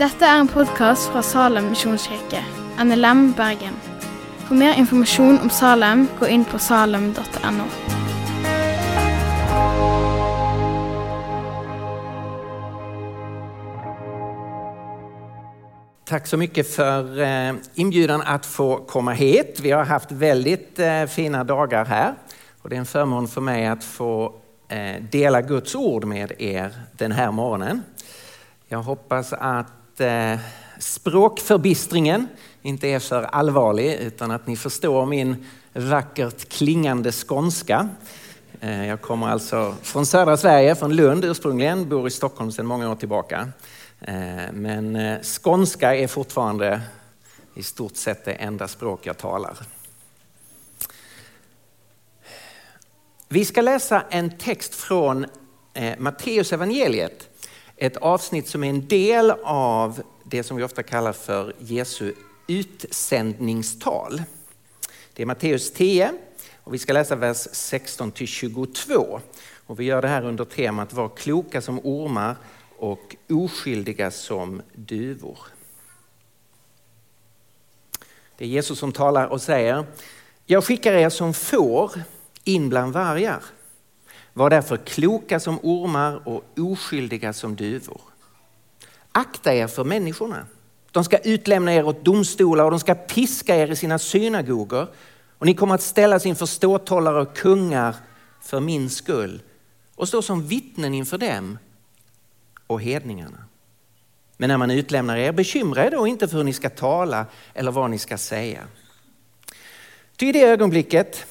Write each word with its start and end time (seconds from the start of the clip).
Dette 0.00 0.24
er 0.24 0.40
en 0.40 0.48
podkast 0.48 1.10
fra 1.12 1.20
Salem 1.22 1.66
misjonskirke, 1.74 2.40
NLM 2.80 3.34
Bergen. 3.36 3.74
For 4.46 4.56
mer 4.56 4.78
informasjon 4.80 5.38
om 5.42 5.50
Salem, 5.52 6.06
gå 6.18 6.26
inn 6.26 6.44
på 6.48 6.58
salem.no. 6.58 7.66
Tack 16.08 16.26
så 16.26 16.36
mycket 16.36 16.74
för 16.74 17.20
eh, 17.20 17.54
inbjudan 17.74 18.22
att 18.22 18.46
få 18.46 18.76
komma 18.76 19.12
hit. 19.12 19.60
Vi 19.62 19.70
har 19.70 19.84
haft 19.84 20.12
väldigt 20.12 20.78
eh, 20.78 21.04
fina 21.04 21.44
dagar 21.44 21.84
här 21.84 22.14
och 22.62 22.68
det 22.70 22.76
är 22.76 22.80
en 22.80 22.86
förmån 22.86 23.28
för 23.28 23.40
mig 23.40 23.66
att 23.66 23.84
få 23.84 24.39
Eh, 24.70 25.02
dela 25.10 25.42
Guds 25.42 25.74
ord 25.74 26.04
med 26.04 26.32
er 26.38 26.70
den 26.92 27.12
här 27.12 27.30
morgonen. 27.30 27.82
Jag 28.68 28.82
hoppas 28.82 29.32
att 29.32 30.00
eh, 30.00 30.38
språkförbistringen 30.78 32.28
inte 32.62 32.88
är 32.88 32.98
för 32.98 33.22
allvarlig 33.22 33.94
utan 33.94 34.30
att 34.30 34.46
ni 34.46 34.56
förstår 34.56 35.06
min 35.06 35.46
vackert 35.72 36.48
klingande 36.48 37.12
skånska. 37.12 37.88
Eh, 38.60 38.86
jag 38.86 39.00
kommer 39.00 39.28
alltså 39.28 39.74
från 39.82 40.06
södra 40.06 40.36
Sverige, 40.36 40.74
från 40.74 40.96
Lund 40.96 41.24
ursprungligen, 41.24 41.88
bor 41.88 42.06
i 42.06 42.10
Stockholm 42.10 42.52
sedan 42.52 42.66
många 42.66 42.90
år 42.90 42.96
tillbaka. 42.96 43.48
Men 44.52 45.16
skånska 45.22 45.96
är 45.96 46.06
fortfarande 46.06 46.80
i 47.54 47.62
stort 47.62 47.96
sett 47.96 48.24
det 48.24 48.32
enda 48.32 48.68
språk 48.68 49.06
jag 49.06 49.18
talar. 49.18 49.56
Vi 53.32 53.44
ska 53.44 53.60
läsa 53.60 54.04
en 54.10 54.30
text 54.38 54.74
från 54.74 55.26
eh, 55.74 55.98
Matteus 55.98 56.52
evangeliet. 56.52 57.28
Ett 57.76 57.96
avsnitt 57.96 58.48
som 58.48 58.64
är 58.64 58.70
en 58.70 58.88
del 58.88 59.30
av 59.44 60.02
det 60.24 60.42
som 60.42 60.56
vi 60.56 60.62
ofta 60.62 60.82
kallar 60.82 61.12
för 61.12 61.54
Jesu 61.58 62.14
utsändningstal. 62.46 64.22
Det 65.14 65.22
är 65.22 65.26
Matteus 65.26 65.72
10 65.72 66.12
och 66.56 66.74
vi 66.74 66.78
ska 66.78 66.92
läsa 66.92 67.16
vers 67.16 67.48
16 67.52 68.12
till 68.12 68.26
22. 68.26 69.20
Och 69.66 69.80
vi 69.80 69.84
gör 69.84 70.02
det 70.02 70.08
här 70.08 70.24
under 70.24 70.44
temat 70.44 70.92
Var 70.92 71.08
kloka 71.08 71.60
som 71.60 71.80
ormar 71.84 72.36
och 72.78 73.16
oskyldiga 73.28 74.10
som 74.10 74.62
duvor. 74.74 75.38
Det 78.36 78.44
är 78.44 78.48
Jesus 78.48 78.78
som 78.78 78.92
talar 78.92 79.26
och 79.26 79.42
säger, 79.42 79.84
jag 80.46 80.64
skickar 80.64 80.92
er 80.92 81.08
som 81.08 81.34
får 81.34 81.92
in 82.44 82.68
bland 82.68 82.92
vargar. 82.92 83.42
Var 84.32 84.50
därför 84.50 84.76
kloka 84.76 85.40
som 85.40 85.58
ormar 85.62 86.28
och 86.28 86.44
oskyldiga 86.58 87.32
som 87.32 87.56
duvor. 87.56 88.00
Akta 89.12 89.54
er 89.54 89.66
för 89.66 89.84
människorna. 89.84 90.46
De 90.90 91.04
ska 91.04 91.18
utlämna 91.18 91.74
er 91.74 91.86
åt 91.86 92.04
domstolar 92.04 92.64
och 92.64 92.70
de 92.70 92.80
ska 92.80 92.94
piska 92.94 93.56
er 93.56 93.70
i 93.70 93.76
sina 93.76 93.98
synagogor. 93.98 94.88
Och 95.38 95.46
ni 95.46 95.54
kommer 95.54 95.74
att 95.74 95.82
ställas 95.82 96.26
inför 96.26 96.46
ståthållare 96.46 97.20
och 97.20 97.36
kungar 97.36 97.96
för 98.40 98.60
min 98.60 98.90
skull 98.90 99.42
och 99.94 100.08
stå 100.08 100.22
som 100.22 100.46
vittnen 100.46 100.94
inför 100.94 101.18
dem 101.18 101.58
och 102.66 102.82
hedningarna. 102.82 103.44
Men 104.36 104.48
när 104.48 104.56
man 104.56 104.70
utlämnar 104.70 105.16
er, 105.16 105.32
bekymra 105.32 105.86
er 105.86 105.90
då 105.90 106.06
inte 106.06 106.28
för 106.28 106.36
hur 106.36 106.44
ni 106.44 106.52
ska 106.52 106.70
tala 106.70 107.26
eller 107.54 107.70
vad 107.70 107.90
ni 107.90 107.98
ska 107.98 108.18
säga. 108.18 108.60
Ty 110.16 110.28
i 110.28 110.32
det 110.32 110.42
ögonblicket 110.42 111.26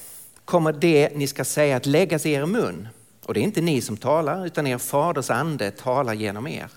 kommer 0.50 0.72
det 0.72 1.16
ni 1.16 1.26
ska 1.26 1.44
säga 1.44 1.76
att 1.76 1.86
läggas 1.86 2.26
i 2.26 2.32
er 2.32 2.46
mun. 2.46 2.88
Och 3.24 3.34
det 3.34 3.40
är 3.40 3.44
inte 3.44 3.60
ni 3.60 3.80
som 3.80 3.96
talar, 3.96 4.46
utan 4.46 4.66
er 4.66 4.78
faders 4.78 5.30
ande 5.30 5.70
talar 5.70 6.14
genom 6.14 6.46
er. 6.46 6.70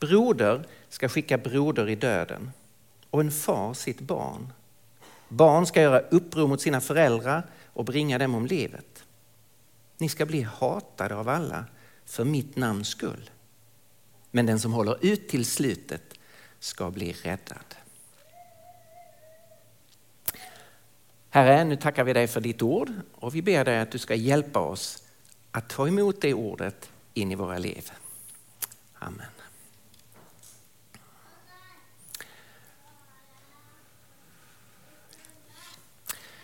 Broder 0.00 0.66
ska 0.88 1.08
skicka 1.08 1.38
broder 1.38 1.88
i 1.88 1.94
döden 1.94 2.50
och 3.10 3.20
en 3.20 3.30
far 3.30 3.74
sitt 3.74 4.00
barn. 4.00 4.52
Barn 5.28 5.66
ska 5.66 5.82
göra 5.82 6.00
uppror 6.00 6.48
mot 6.48 6.60
sina 6.60 6.80
föräldrar 6.80 7.42
och 7.72 7.84
bringa 7.84 8.18
dem 8.18 8.34
om 8.34 8.46
livet. 8.46 9.04
Ni 9.98 10.08
ska 10.08 10.26
bli 10.26 10.42
hatade 10.42 11.16
av 11.16 11.28
alla 11.28 11.64
för 12.06 12.24
mitt 12.24 12.56
namns 12.56 12.88
skull. 12.88 13.30
Men 14.30 14.46
den 14.46 14.60
som 14.60 14.72
håller 14.72 15.04
ut 15.04 15.28
till 15.28 15.44
slutet 15.44 16.14
ska 16.60 16.90
bli 16.90 17.12
räddad. 17.12 17.83
Herre, 21.34 21.64
nu 21.64 21.76
tackar 21.76 22.04
vi 22.04 22.12
dig 22.12 22.26
för 22.26 22.40
ditt 22.40 22.62
ord 22.62 22.90
och 23.14 23.34
vi 23.34 23.42
ber 23.42 23.64
dig 23.64 23.78
att 23.78 23.90
du 23.90 23.98
ska 23.98 24.14
hjälpa 24.14 24.60
oss 24.60 25.02
att 25.50 25.68
ta 25.68 25.88
emot 25.88 26.20
det 26.20 26.34
ordet 26.34 26.90
in 27.14 27.32
i 27.32 27.34
våra 27.34 27.58
liv. 27.58 27.90
Amen. 28.98 29.26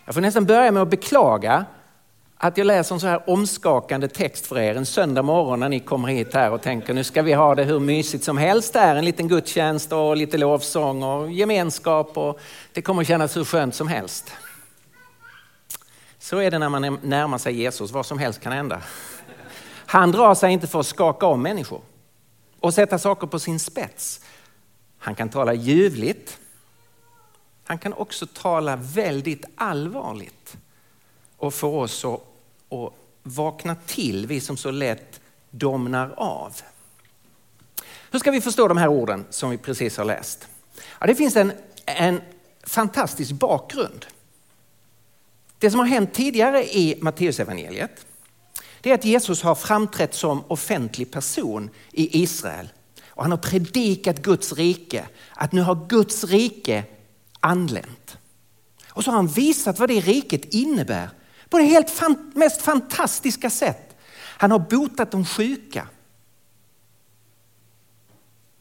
Jag 0.05 0.15
får 0.15 0.21
nästan 0.21 0.45
börja 0.45 0.73
med 0.73 0.83
att 0.83 0.91
beklaga 0.91 1.65
att 2.37 2.59
jag 2.59 2.67
läser 2.67 2.95
en 2.95 3.01
så 3.01 3.07
här 3.07 3.31
omskakande 3.31 4.09
text 4.09 4.47
för 4.47 4.59
er 4.59 4.75
en 4.75 4.87
söndag 4.87 5.23
morgon 5.23 5.61
när 5.61 5.69
ni 5.69 5.81
kommer 5.81 6.09
hit 6.09 6.35
här 6.35 6.51
och 6.51 6.63
tänker 6.63 6.95
nu 6.95 7.05
ska 7.05 7.23
vi 7.23 7.33
ha 7.33 7.55
det 7.55 7.65
hur 7.65 7.81
mysigt 7.81 8.25
som 8.25 8.39
helst 8.39 8.73
där, 8.73 8.97
en 8.97 9.05
liten 9.05 9.29
gudstjänst 9.29 9.93
och 9.93 10.17
lite 10.17 10.39
lovsång 10.39 11.03
och 11.03 11.31
gemenskap 11.31 12.19
och 12.19 12.41
det 12.73 12.83
kommer 12.83 13.05
kännas 13.05 13.37
hur 13.37 13.45
skönt 13.45 13.75
som 13.75 13.89
helst. 13.89 14.33
Så 16.23 16.39
är 16.39 16.51
det 16.51 16.59
när 16.59 16.69
man 16.69 16.99
närmar 17.03 17.39
sig 17.39 17.55
Jesus, 17.55 17.91
vad 17.91 18.07
som 18.07 18.19
helst 18.19 18.41
kan 18.41 18.53
hända. 18.53 18.83
Han 19.87 20.13
drar 20.13 20.35
sig 20.35 20.53
inte 20.53 20.67
för 20.67 20.81
att 20.81 20.87
skaka 20.87 21.27
om 21.27 21.43
människor 21.43 21.81
och 22.61 22.75
sätta 22.75 22.99
saker 22.99 23.27
på 23.27 23.39
sin 23.39 23.61
spets. 23.61 24.21
Han 24.99 25.15
kan 25.15 25.29
tala 25.29 25.55
ljuvligt. 25.55 26.39
Han 27.65 27.79
kan 27.79 27.93
också 27.93 28.27
tala 28.27 28.77
väldigt 28.77 29.45
allvarligt 29.57 30.57
och 31.37 31.55
få 31.55 31.81
oss 31.81 32.05
att 32.05 32.21
att 32.73 32.93
vakna 33.23 33.75
till, 33.87 34.27
vi 34.27 34.41
som 34.41 34.57
så 34.57 34.71
lätt 34.71 35.21
domnar 35.51 36.15
av. 36.17 36.61
Hur 38.11 38.19
ska 38.19 38.31
vi 38.31 38.41
förstå 38.41 38.69
de 38.69 38.77
här 38.77 38.89
orden 38.89 39.27
som 39.31 39.51
vi 39.51 39.59
precis 39.59 39.97
har 39.97 40.05
läst? 40.05 40.49
Ja, 40.99 41.07
det 41.07 41.15
finns 41.15 41.37
en, 41.37 41.53
en 41.85 42.21
fantastisk 42.63 43.33
bakgrund. 43.33 44.07
Det 45.61 45.71
som 45.71 45.81
har 45.81 45.87
hänt 45.87 46.15
tidigare 46.15 46.65
i 46.65 46.99
Matteusevangeliet 47.01 48.07
det 48.81 48.91
är 48.91 48.95
att 48.95 49.05
Jesus 49.05 49.43
har 49.43 49.55
framträtt 49.55 50.15
som 50.15 50.45
offentlig 50.49 51.11
person 51.11 51.71
i 51.93 52.23
Israel. 52.23 52.69
Och 53.09 53.23
han 53.23 53.31
har 53.31 53.39
predikat 53.39 54.23
Guds 54.23 54.53
rike, 54.53 55.09
att 55.35 55.53
nu 55.53 55.63
har 55.63 55.87
Guds 55.89 56.25
rike 56.25 56.85
anlänt. 57.41 58.19
Och 58.89 59.05
så 59.05 59.11
har 59.11 59.17
han 59.17 59.29
visat 59.29 59.79
vad 59.79 59.89
det 59.89 60.01
riket 60.01 60.55
innebär 60.55 61.11
på 61.49 61.59
det 61.59 61.65
helt 61.65 61.91
fan, 61.91 62.33
mest 62.35 62.63
fantastiska 62.63 63.51
sätt. 63.51 63.97
Han 64.17 64.51
har 64.51 64.59
botat 64.59 65.11
de 65.11 65.25
sjuka. 65.25 65.89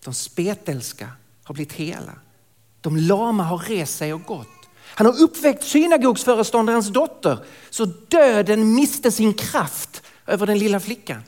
De 0.03 0.13
spetälska 0.13 1.11
har 1.43 1.53
blivit 1.53 1.73
hela. 1.73 2.13
De 2.81 2.97
lama 2.97 3.43
har 3.43 3.57
rest 3.57 3.97
sig 3.97 4.13
och 4.13 4.23
gått. 4.23 4.58
Han 4.99 5.05
har 5.05 5.21
uppväckt 5.21 5.63
synagogsföreståndarens 5.63 6.87
dotter 6.87 7.39
så 7.69 7.85
döden 7.85 8.73
miste 8.73 9.11
sin 9.11 9.33
kraft 9.33 10.03
över 10.25 10.47
den 10.47 10.59
lilla 10.59 10.79
flickan. 10.79 11.23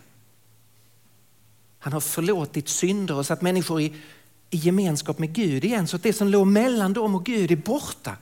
Han 1.79 1.93
har 1.93 1.99
förlåtit 1.99 2.69
synder 2.69 3.15
och 3.15 3.25
satt 3.25 3.41
människor 3.41 3.81
i, 3.81 3.95
i 4.49 4.57
gemenskap 4.57 5.19
med 5.19 5.33
Gud 5.33 5.65
igen 5.65 5.87
så 5.87 5.95
att 5.95 6.03
det 6.03 6.13
som 6.13 6.27
låg 6.27 6.47
mellan 6.47 6.93
dem 6.93 7.15
och 7.15 7.25
Gud 7.25 7.51
är 7.51 7.55
borta. 7.55 8.17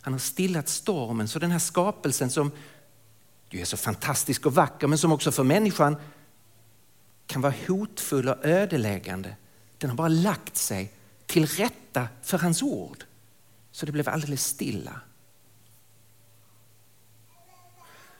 Han 0.00 0.12
har 0.12 0.20
stillat 0.20 0.68
stormen 0.68 1.28
så 1.28 1.38
den 1.38 1.50
här 1.50 1.58
skapelsen 1.58 2.30
som 2.30 2.50
ju 3.50 3.60
är 3.60 3.64
så 3.64 3.76
fantastisk 3.76 4.46
och 4.46 4.54
vacker 4.54 4.86
men 4.86 4.98
som 4.98 5.12
också 5.12 5.32
för 5.32 5.44
människan 5.44 5.96
kan 7.26 7.42
vara 7.42 7.54
hotfull 7.68 8.28
och 8.28 8.44
ödeläggande. 8.44 9.36
Den 9.78 9.90
har 9.90 9.96
bara 9.96 10.08
lagt 10.08 10.56
sig 10.56 10.92
till 11.26 11.46
rätta 11.46 12.08
för 12.22 12.38
hans 12.38 12.62
ord. 12.62 13.04
Så 13.72 13.86
det 13.86 13.92
blev 13.92 14.08
alldeles 14.08 14.46
stilla. 14.46 15.00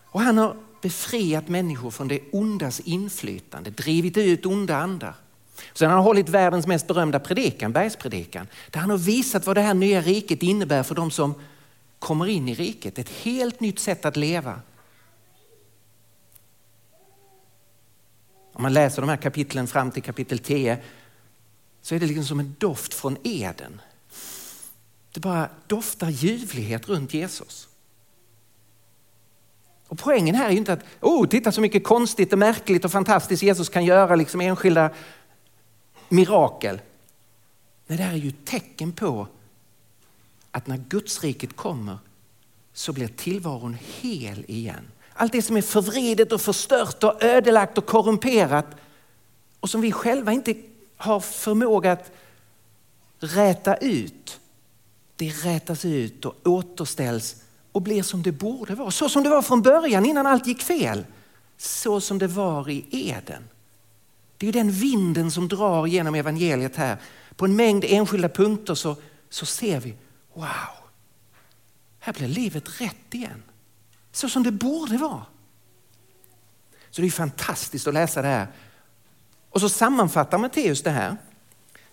Och 0.04 0.20
han 0.20 0.38
har 0.38 0.56
befriat 0.82 1.48
människor 1.48 1.90
från 1.90 2.08
det 2.08 2.20
ondas 2.32 2.80
inflytande, 2.80 3.70
drivit 3.70 4.16
ut 4.16 4.46
onda 4.46 4.76
andar. 4.76 5.14
Sen 5.72 5.88
har 5.88 5.96
han 5.96 6.04
hållit 6.04 6.28
världens 6.28 6.66
mest 6.66 6.86
berömda 6.86 7.20
predikan, 7.20 7.72
bergspredikan, 7.72 8.46
där 8.70 8.80
han 8.80 8.90
har 8.90 8.98
visat 8.98 9.46
vad 9.46 9.56
det 9.56 9.60
här 9.60 9.74
nya 9.74 10.00
riket 10.00 10.42
innebär 10.42 10.82
för 10.82 10.94
de 10.94 11.10
som 11.10 11.34
kommer 11.98 12.26
in 12.26 12.48
i 12.48 12.54
riket. 12.54 12.98
Ett 12.98 13.08
helt 13.08 13.60
nytt 13.60 13.78
sätt 13.78 14.04
att 14.04 14.16
leva. 14.16 14.60
Om 18.52 18.62
man 18.62 18.72
läser 18.72 19.02
de 19.02 19.08
här 19.08 19.16
kapitlen 19.16 19.66
fram 19.66 19.90
till 19.90 20.02
kapitel 20.02 20.38
10 20.38 20.78
så 21.82 21.94
är 21.94 22.00
det 22.00 22.06
liksom 22.06 22.24
som 22.24 22.40
en 22.40 22.56
doft 22.58 22.94
från 22.94 23.16
Eden. 23.22 23.80
Det 25.12 25.20
bara 25.20 25.48
doftar 25.66 26.08
ljuvlighet 26.10 26.88
runt 26.88 27.14
Jesus. 27.14 27.68
Och 29.88 29.98
poängen 29.98 30.34
här 30.34 30.46
är 30.46 30.50
ju 30.50 30.58
inte 30.58 30.72
att, 30.72 30.84
oh, 31.00 31.26
titta 31.26 31.52
så 31.52 31.60
mycket 31.60 31.84
konstigt 31.84 32.32
och 32.32 32.38
märkligt 32.38 32.84
och 32.84 32.92
fantastiskt 32.92 33.42
Jesus 33.42 33.68
kan 33.68 33.84
göra, 33.84 34.16
liksom 34.16 34.40
enskilda 34.40 34.90
mirakel. 36.08 36.80
Nej, 37.86 37.98
det 37.98 38.04
här 38.04 38.12
är 38.12 38.16
ju 38.16 38.30
tecken 38.30 38.92
på 38.92 39.26
att 40.50 40.66
när 40.66 40.76
Gudsriket 40.76 41.56
kommer 41.56 41.98
så 42.72 42.92
blir 42.92 43.08
tillvaron 43.08 43.76
hel 44.00 44.44
igen. 44.48 44.88
Allt 45.12 45.32
det 45.32 45.42
som 45.42 45.56
är 45.56 45.62
förvridet 45.62 46.32
och 46.32 46.40
förstört 46.40 47.04
och 47.04 47.22
ödelagt 47.22 47.78
och 47.78 47.86
korrumperat 47.86 48.66
och 49.60 49.70
som 49.70 49.80
vi 49.80 49.92
själva 49.92 50.32
inte 50.32 50.54
har 50.96 51.20
förmåga 51.20 51.92
att 51.92 52.10
räta 53.20 53.76
ut. 53.76 54.40
Det 55.22 55.30
rätas 55.30 55.84
ut 55.84 56.24
och 56.24 56.36
återställs 56.44 57.36
och 57.72 57.82
blir 57.82 58.02
som 58.02 58.22
det 58.22 58.32
borde 58.32 58.74
vara. 58.74 58.90
Så 58.90 59.08
som 59.08 59.22
det 59.22 59.30
var 59.30 59.42
från 59.42 59.62
början 59.62 60.06
innan 60.06 60.26
allt 60.26 60.46
gick 60.46 60.62
fel. 60.62 61.04
Så 61.58 62.00
som 62.00 62.18
det 62.18 62.26
var 62.26 62.68
i 62.68 62.86
Eden. 62.90 63.48
Det 64.36 64.48
är 64.48 64.52
den 64.52 64.70
vinden 64.70 65.30
som 65.30 65.48
drar 65.48 65.86
genom 65.86 66.14
evangeliet 66.14 66.76
här. 66.76 66.96
På 67.36 67.44
en 67.44 67.56
mängd 67.56 67.84
enskilda 67.88 68.28
punkter 68.28 68.74
så, 68.74 68.96
så 69.30 69.46
ser 69.46 69.80
vi, 69.80 69.94
wow, 70.34 70.46
här 71.98 72.12
blir 72.12 72.28
livet 72.28 72.80
rätt 72.80 73.14
igen. 73.14 73.42
Så 74.12 74.28
som 74.28 74.42
det 74.42 74.52
borde 74.52 74.96
vara. 74.96 75.26
Så 76.90 77.00
det 77.00 77.06
är 77.06 77.10
fantastiskt 77.10 77.86
att 77.86 77.94
läsa 77.94 78.22
det 78.22 78.28
här. 78.28 78.46
Och 79.50 79.60
så 79.60 79.68
sammanfattar 79.68 80.38
Matteus 80.38 80.82
det 80.82 80.90
här. 80.90 81.16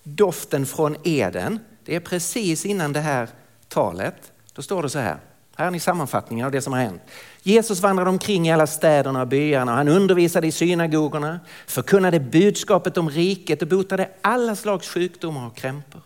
Doften 0.03 0.65
från 0.65 0.95
Eden, 1.03 1.59
det 1.85 1.95
är 1.95 1.99
precis 1.99 2.65
innan 2.65 2.93
det 2.93 2.99
här 2.99 3.29
talet. 3.67 4.31
Då 4.53 4.61
står 4.61 4.83
det 4.83 4.89
så 4.89 4.99
här. 4.99 5.17
Här 5.55 5.65
har 5.65 5.71
ni 5.71 5.79
sammanfattningen 5.79 6.45
av 6.45 6.51
det 6.51 6.61
som 6.61 6.73
har 6.73 6.79
hänt. 6.79 7.01
Jesus 7.43 7.79
vandrade 7.79 8.09
omkring 8.09 8.47
i 8.47 8.51
alla 8.51 8.67
städerna 8.67 9.21
och 9.21 9.27
byarna 9.27 9.75
han 9.75 9.87
undervisade 9.87 10.47
i 10.47 10.51
synagogorna, 10.51 11.39
förkunnade 11.67 12.19
budskapet 12.19 12.97
om 12.97 13.09
riket 13.09 13.61
och 13.61 13.67
botade 13.67 14.09
alla 14.21 14.55
slags 14.55 14.89
sjukdomar 14.89 15.47
och 15.47 15.55
krämpor. 15.55 16.01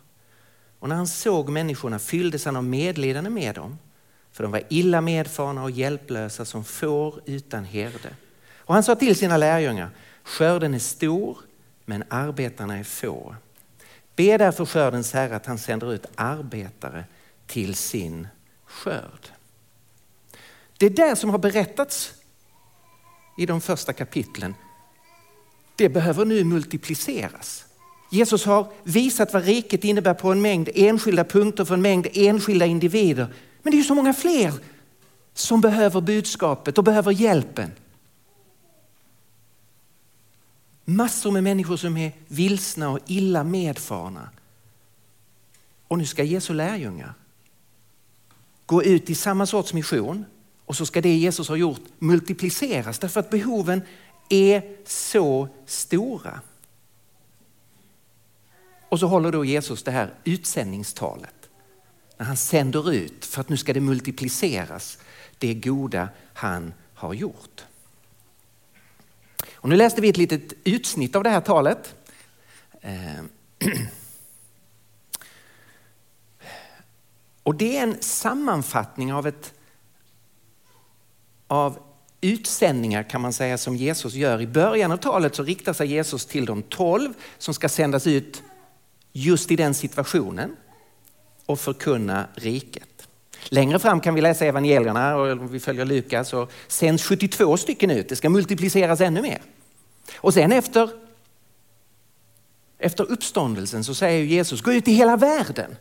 Och 0.79 0.89
när 0.89 0.95
han 0.95 1.07
såg 1.07 1.49
människorna 1.49 1.99
fylldes 1.99 2.45
han 2.45 2.55
av 2.55 2.63
medlidande 2.63 3.29
med 3.29 3.55
dem, 3.55 3.77
för 4.31 4.43
de 4.43 4.51
var 4.51 4.61
illa 4.69 5.01
medfarna 5.01 5.63
och 5.63 5.71
hjälplösa 5.71 6.45
som 6.45 6.63
får 6.63 7.21
utan 7.25 7.65
herde. 7.65 8.09
Och 8.57 8.73
han 8.73 8.83
sa 8.83 8.95
till 8.95 9.15
sina 9.15 9.37
lärjungar, 9.37 9.89
skörden 10.23 10.73
är 10.73 10.79
stor 10.79 11.37
men 11.85 12.03
arbetarna 12.09 12.77
är 12.77 12.83
få. 12.83 13.35
Be 14.15 14.37
därför 14.37 14.65
skördens 14.65 15.13
Herre 15.13 15.35
att 15.35 15.45
han 15.45 15.57
sänder 15.57 15.93
ut 15.93 16.05
arbetare 16.15 17.05
till 17.47 17.75
sin 17.75 18.27
skörd. 18.65 19.27
Det 20.77 20.89
där 20.89 21.15
som 21.15 21.29
har 21.29 21.37
berättats 21.37 22.13
i 23.37 23.45
de 23.45 23.61
första 23.61 23.93
kapitlen, 23.93 24.55
det 25.75 25.89
behöver 25.89 26.25
nu 26.25 26.43
multipliceras. 26.43 27.65
Jesus 28.11 28.45
har 28.45 28.67
visat 28.83 29.33
vad 29.33 29.45
riket 29.45 29.83
innebär 29.83 30.13
på 30.13 30.31
en 30.31 30.41
mängd 30.41 30.69
enskilda 30.75 31.23
punkter 31.23 31.65
för 31.65 31.73
en 31.73 31.81
mängd 31.81 32.07
enskilda 32.13 32.65
individer. 32.65 33.33
Men 33.61 33.71
det 33.71 33.75
är 33.75 33.79
ju 33.79 33.83
så 33.83 33.95
många 33.95 34.13
fler 34.13 34.53
som 35.33 35.61
behöver 35.61 36.01
budskapet 36.01 36.77
och 36.77 36.83
behöver 36.83 37.11
hjälpen. 37.11 37.71
Massor 40.85 41.31
med 41.31 41.43
människor 41.43 41.77
som 41.77 41.97
är 41.97 42.11
vilsna 42.27 42.89
och 42.89 42.99
illa 43.07 43.43
medfarna. 43.43 44.29
Och 45.87 45.97
nu 45.97 46.05
ska 46.05 46.23
Jesu 46.23 46.53
lärjungar 46.53 47.13
gå 48.65 48.83
ut 48.83 49.09
i 49.09 49.15
samma 49.15 49.45
sorts 49.45 49.73
mission 49.73 50.25
och 50.65 50.75
så 50.75 50.85
ska 50.85 51.01
det 51.01 51.15
Jesus 51.15 51.49
har 51.49 51.55
gjort 51.55 51.81
multipliceras 51.99 52.99
därför 52.99 53.19
att 53.19 53.29
behoven 53.29 53.81
är 54.29 54.77
så 54.85 55.47
stora. 55.65 56.41
Och 58.89 58.99
så 58.99 59.07
håller 59.07 59.31
då 59.31 59.45
Jesus 59.45 59.83
det 59.83 59.91
här 59.91 60.13
utsändningstalet 60.23 61.49
när 62.17 62.25
han 62.25 62.37
sänder 62.37 62.91
ut 62.91 63.25
för 63.25 63.41
att 63.41 63.49
nu 63.49 63.57
ska 63.57 63.73
det 63.73 63.79
multipliceras 63.79 64.97
det 65.37 65.53
goda 65.53 66.09
han 66.33 66.73
har 66.93 67.13
gjort. 67.13 67.65
Och 69.63 69.69
nu 69.69 69.75
läste 69.75 70.01
vi 70.01 70.09
ett 70.09 70.17
litet 70.17 70.53
utsnitt 70.63 71.15
av 71.15 71.23
det 71.23 71.29
här 71.29 71.41
talet. 71.41 71.95
Eh. 72.81 73.23
Och 77.43 77.55
det 77.55 77.77
är 77.77 77.83
en 77.83 78.01
sammanfattning 78.01 79.13
av 79.13 79.27
ett 79.27 79.53
av 81.47 81.79
utsändningar 82.21 83.03
kan 83.03 83.21
man 83.21 83.33
säga 83.33 83.57
som 83.57 83.75
Jesus 83.75 84.13
gör. 84.13 84.41
I 84.41 84.47
början 84.47 84.91
av 84.91 84.97
talet 84.97 85.35
så 85.35 85.43
riktar 85.43 85.73
sig 85.73 85.87
Jesus 85.87 86.25
till 86.25 86.45
de 86.45 86.61
tolv 86.61 87.13
som 87.37 87.53
ska 87.53 87.69
sändas 87.69 88.07
ut 88.07 88.43
just 89.11 89.51
i 89.51 89.55
den 89.55 89.73
situationen 89.73 90.55
och 91.45 91.59
förkunna 91.59 92.27
riket. 92.35 92.92
Längre 93.49 93.79
fram 93.79 94.01
kan 94.01 94.15
vi 94.15 94.21
läsa 94.21 94.45
evangelierna 94.45 95.15
och 95.15 95.31
om 95.31 95.47
vi 95.47 95.59
följer 95.59 95.85
Lukas 95.85 96.29
så 96.29 96.47
sänds 96.67 97.03
72 97.03 97.57
stycken 97.57 97.91
ut. 97.91 98.09
Det 98.09 98.15
ska 98.15 98.29
multipliceras 98.29 99.01
ännu 99.01 99.21
mer. 99.21 99.41
Och 100.15 100.33
sen 100.33 100.51
efter, 100.51 100.89
efter 102.77 103.11
uppståndelsen 103.11 103.83
så 103.83 103.95
säger 103.95 104.23
Jesus 104.23 104.61
gå 104.61 104.73
ut 104.73 104.87
i 104.87 104.91
hela 104.91 105.17
världen. 105.17 105.75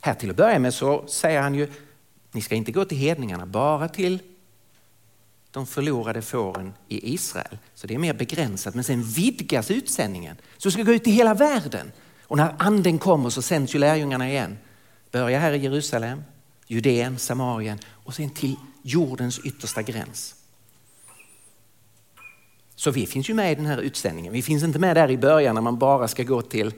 Här 0.00 0.14
till 0.14 0.30
att 0.30 0.36
börja 0.36 0.58
med 0.58 0.74
så 0.74 1.06
säger 1.06 1.40
han 1.40 1.54
ju 1.54 1.68
ni 2.32 2.40
ska 2.40 2.54
inte 2.54 2.72
gå 2.72 2.84
till 2.84 2.98
hedningarna, 2.98 3.46
bara 3.46 3.88
till 3.88 4.18
de 5.50 5.66
förlorade 5.66 6.22
fåren 6.22 6.72
i 6.88 7.14
Israel. 7.14 7.58
Så 7.74 7.86
det 7.86 7.94
är 7.94 7.98
mer 7.98 8.14
begränsat, 8.14 8.74
men 8.74 8.84
sen 8.84 9.02
vidgas 9.02 9.70
utsändningen. 9.70 10.36
Så 10.56 10.70
ska 10.70 10.82
gå 10.82 10.92
ut 10.92 11.06
i 11.06 11.10
hela 11.10 11.34
världen. 11.34 11.92
Och 12.22 12.36
när 12.36 12.54
anden 12.58 12.98
kommer 12.98 13.30
så 13.30 13.42
sänds 13.42 13.74
ju 13.74 13.78
lärjungarna 13.78 14.30
igen. 14.30 14.58
Börja 15.10 15.38
här 15.38 15.52
i 15.52 15.58
Jerusalem, 15.58 16.22
Judeen, 16.66 17.18
Samarien 17.18 17.78
och 17.86 18.14
sen 18.14 18.30
till 18.30 18.56
jordens 18.82 19.38
yttersta 19.38 19.82
gräns. 19.82 20.34
Så 22.74 22.90
vi 22.90 23.06
finns 23.06 23.30
ju 23.30 23.34
med 23.34 23.52
i 23.52 23.54
den 23.54 23.66
här 23.66 23.78
utsändningen. 23.78 24.32
Vi 24.32 24.42
finns 24.42 24.62
inte 24.62 24.78
med 24.78 24.96
där 24.96 25.10
i 25.10 25.18
början 25.18 25.54
när 25.54 25.62
man 25.62 25.78
bara 25.78 26.08
ska 26.08 26.22
gå 26.22 26.42
till 26.42 26.72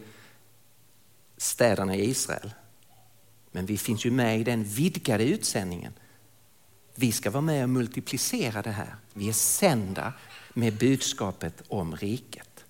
städerna 1.36 1.96
i 1.96 2.10
Israel. 2.10 2.50
Men 3.52 3.66
vi 3.66 3.78
finns 3.78 4.06
ju 4.06 4.10
med 4.10 4.40
i 4.40 4.44
den 4.44 4.64
vidgade 4.64 5.24
utsändningen 5.24 5.92
vi 6.98 7.12
ska 7.12 7.30
vara 7.30 7.40
med 7.40 7.62
och 7.62 7.68
multiplicera 7.68 8.62
det 8.62 8.70
här. 8.70 8.96
Vi 9.12 9.28
är 9.28 9.32
sända 9.32 10.12
med 10.54 10.78
budskapet 10.78 11.62
om 11.68 11.96
riket. 11.96 12.64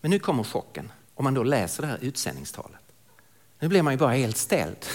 Men 0.00 0.10
nu 0.10 0.18
kommer 0.18 0.44
chocken 0.44 0.92
om 1.14 1.24
man 1.24 1.34
då 1.34 1.42
läser 1.42 1.82
det 1.82 1.88
här 1.88 1.98
utsändningstalet. 2.00 2.87
Nu 3.58 3.68
blir 3.68 3.82
man 3.82 3.92
ju 3.92 3.98
bara 3.98 4.12
helt 4.12 4.36
ställd. 4.36 4.86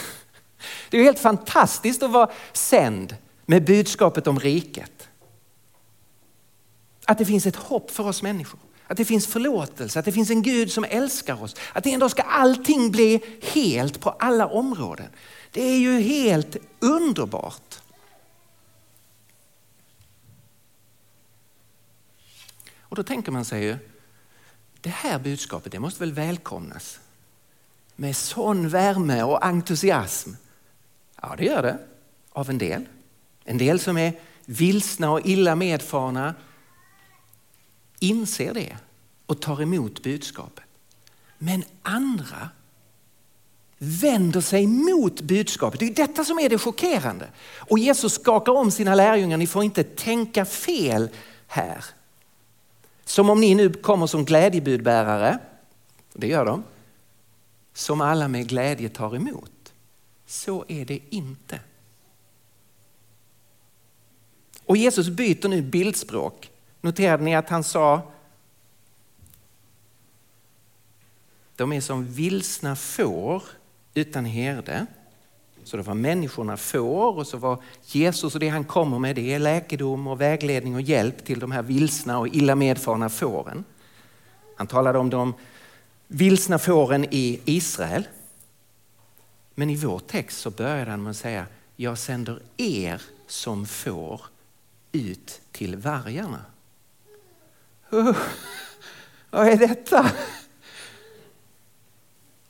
Det 0.89 0.97
är 0.97 1.03
helt 1.03 1.19
fantastiskt 1.19 2.03
att 2.03 2.11
vara 2.11 2.31
sänd 2.53 3.15
med 3.45 3.65
budskapet 3.65 4.27
om 4.27 4.39
riket. 4.39 5.09
Att 7.05 7.17
det 7.17 7.25
finns 7.25 7.45
ett 7.45 7.55
hopp 7.55 7.91
för 7.91 8.07
oss 8.07 8.21
människor. 8.21 8.59
Att 8.87 8.97
det 8.97 9.05
finns 9.05 9.27
förlåtelse, 9.27 9.99
att 9.99 10.05
det 10.05 10.11
finns 10.11 10.29
en 10.29 10.41
Gud 10.41 10.71
som 10.71 10.83
älskar 10.83 11.43
oss. 11.43 11.55
Att 11.73 11.85
en 11.85 11.99
dag 11.99 12.11
ska 12.11 12.21
allting 12.21 12.91
bli 12.91 13.39
helt 13.41 13.99
på 13.99 14.09
alla 14.09 14.47
områden. 14.47 15.07
Det 15.51 15.61
är 15.61 15.77
ju 15.77 15.99
helt 15.99 16.57
underbart. 16.79 17.79
Och 22.79 22.95
då 22.95 23.03
tänker 23.03 23.31
man 23.31 23.45
sig 23.45 23.63
ju, 23.63 23.77
det 24.81 24.89
här 24.89 25.19
budskapet 25.19 25.71
det 25.71 25.79
måste 25.79 25.99
väl 25.99 26.13
välkomnas 26.13 26.99
med 27.95 28.15
sån 28.15 28.69
värme 28.69 29.23
och 29.23 29.45
entusiasm. 29.45 30.29
Ja, 31.21 31.35
det 31.37 31.45
gör 31.45 31.61
det 31.61 31.77
av 32.31 32.49
en 32.49 32.57
del. 32.57 32.85
En 33.43 33.57
del 33.57 33.79
som 33.79 33.97
är 33.97 34.13
vilsna 34.45 35.11
och 35.11 35.25
illa 35.25 35.55
medfarna 35.55 36.35
inser 37.99 38.53
det 38.53 38.77
och 39.25 39.41
tar 39.41 39.61
emot 39.61 40.03
budskapet. 40.03 40.63
Men 41.37 41.63
andra 41.81 42.49
vänder 43.77 44.41
sig 44.41 44.67
mot 44.67 45.21
budskapet. 45.21 45.79
Det 45.79 45.85
är 45.85 45.93
detta 45.93 46.23
som 46.23 46.39
är 46.39 46.49
det 46.49 46.57
chockerande. 46.57 47.27
Och 47.57 47.79
Jesus 47.79 48.13
skakar 48.13 48.51
om 48.51 48.71
sina 48.71 48.95
lärjungar, 48.95 49.37
ni 49.37 49.47
får 49.47 49.63
inte 49.63 49.83
tänka 49.83 50.45
fel 50.45 51.09
här. 51.47 51.85
Som 53.05 53.29
om 53.29 53.41
ni 53.41 53.55
nu 53.55 53.73
kommer 53.73 54.07
som 54.07 54.25
glädjebudbärare, 54.25 55.39
det 56.13 56.27
gör 56.27 56.45
de, 56.45 56.63
som 57.73 58.01
alla 58.01 58.27
med 58.27 58.47
glädje 58.47 58.89
tar 58.89 59.15
emot. 59.15 59.73
Så 60.25 60.65
är 60.67 60.85
det 60.85 60.99
inte. 61.09 61.59
Och 64.65 64.77
Jesus 64.77 65.09
byter 65.09 65.47
nu 65.47 65.61
bildspråk. 65.61 66.51
Noterade 66.81 67.23
ni 67.23 67.35
att 67.35 67.49
han 67.49 67.63
sa 67.63 68.01
de 71.55 71.73
är 71.73 71.81
som 71.81 72.05
vilsna 72.05 72.75
får 72.75 73.43
utan 73.93 74.25
herde. 74.25 74.85
Så 75.63 75.77
det 75.77 75.83
var 75.83 75.93
människorna 75.93 76.57
får 76.57 77.17
och 77.17 77.27
så 77.27 77.37
var 77.37 77.63
Jesus 77.85 78.33
och 78.33 78.39
det 78.39 78.49
han 78.49 78.63
kommer 78.63 78.99
med 78.99 79.15
det 79.15 79.33
är 79.33 79.39
läkedom 79.39 80.07
och 80.07 80.21
vägledning 80.21 80.75
och 80.75 80.81
hjälp 80.81 81.25
till 81.25 81.39
de 81.39 81.51
här 81.51 81.61
vilsna 81.61 82.19
och 82.19 82.27
illa 82.27 82.55
medfarna 82.55 83.09
fåren. 83.09 83.63
Han 84.57 84.67
talade 84.67 84.99
om 84.99 85.09
de 85.09 85.33
vilsna 86.13 86.59
fåren 86.59 87.05
i 87.11 87.39
Israel. 87.45 88.07
Men 89.55 89.69
i 89.69 89.75
vår 89.75 89.99
text 89.99 90.39
så 90.39 90.49
började 90.49 90.91
han 90.91 91.03
med 91.03 91.11
att 91.11 91.17
säga, 91.17 91.45
jag 91.75 91.97
sänder 91.97 92.39
er 92.57 93.01
som 93.27 93.65
får 93.65 94.21
ut 94.91 95.41
till 95.51 95.75
vargarna. 95.75 96.45
Oh, 97.91 98.17
vad 99.29 99.47
är 99.47 99.57
detta? 99.57 100.11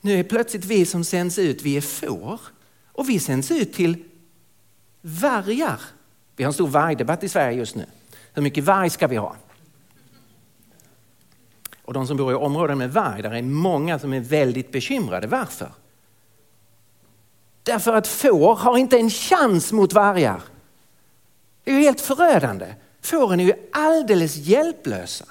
Nu 0.00 0.20
är 0.20 0.24
plötsligt 0.24 0.64
vi 0.64 0.86
som 0.86 1.04
sänds 1.04 1.38
ut, 1.38 1.62
vi 1.62 1.76
är 1.76 1.80
får. 1.80 2.40
Och 2.92 3.08
vi 3.08 3.20
sänds 3.20 3.50
ut 3.50 3.72
till 3.72 4.04
vargar. 5.00 5.80
Vi 6.36 6.44
har 6.44 6.48
en 6.48 6.54
stor 6.54 6.68
vargdebatt 6.68 7.24
i 7.24 7.28
Sverige 7.28 7.58
just 7.58 7.74
nu. 7.74 7.86
Hur 8.32 8.42
mycket 8.42 8.64
varg 8.64 8.90
ska 8.90 9.06
vi 9.06 9.16
ha? 9.16 9.36
Och 11.84 11.92
de 11.92 12.06
som 12.06 12.16
bor 12.16 12.32
i 12.32 12.34
områden 12.34 12.78
med 12.78 12.92
varg, 12.92 13.22
där 13.22 13.30
är 13.30 13.42
många 13.42 13.98
som 13.98 14.12
är 14.12 14.20
väldigt 14.20 14.72
bekymrade. 14.72 15.26
Varför? 15.26 15.72
Därför 17.62 17.94
att 17.94 18.06
får 18.06 18.54
har 18.54 18.78
inte 18.78 18.98
en 18.98 19.10
chans 19.10 19.72
mot 19.72 19.92
vargar. 19.92 20.42
Det 21.64 21.70
är 21.70 21.74
ju 21.74 21.80
helt 21.80 22.00
förödande. 22.00 22.74
Fåren 23.00 23.40
är 23.40 23.44
ju 23.44 23.54
alldeles 23.72 24.36
hjälplösa. 24.36 25.24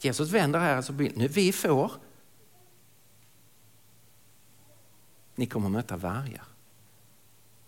Jesus 0.00 0.30
vänder 0.30 0.58
här, 0.58 0.76
alltså, 0.76 0.92
nu 0.92 1.28
vi 1.28 1.52
får. 1.52 1.92
Ni 5.34 5.46
kommer 5.46 5.68
möta 5.68 5.96
vargar. 5.96 6.44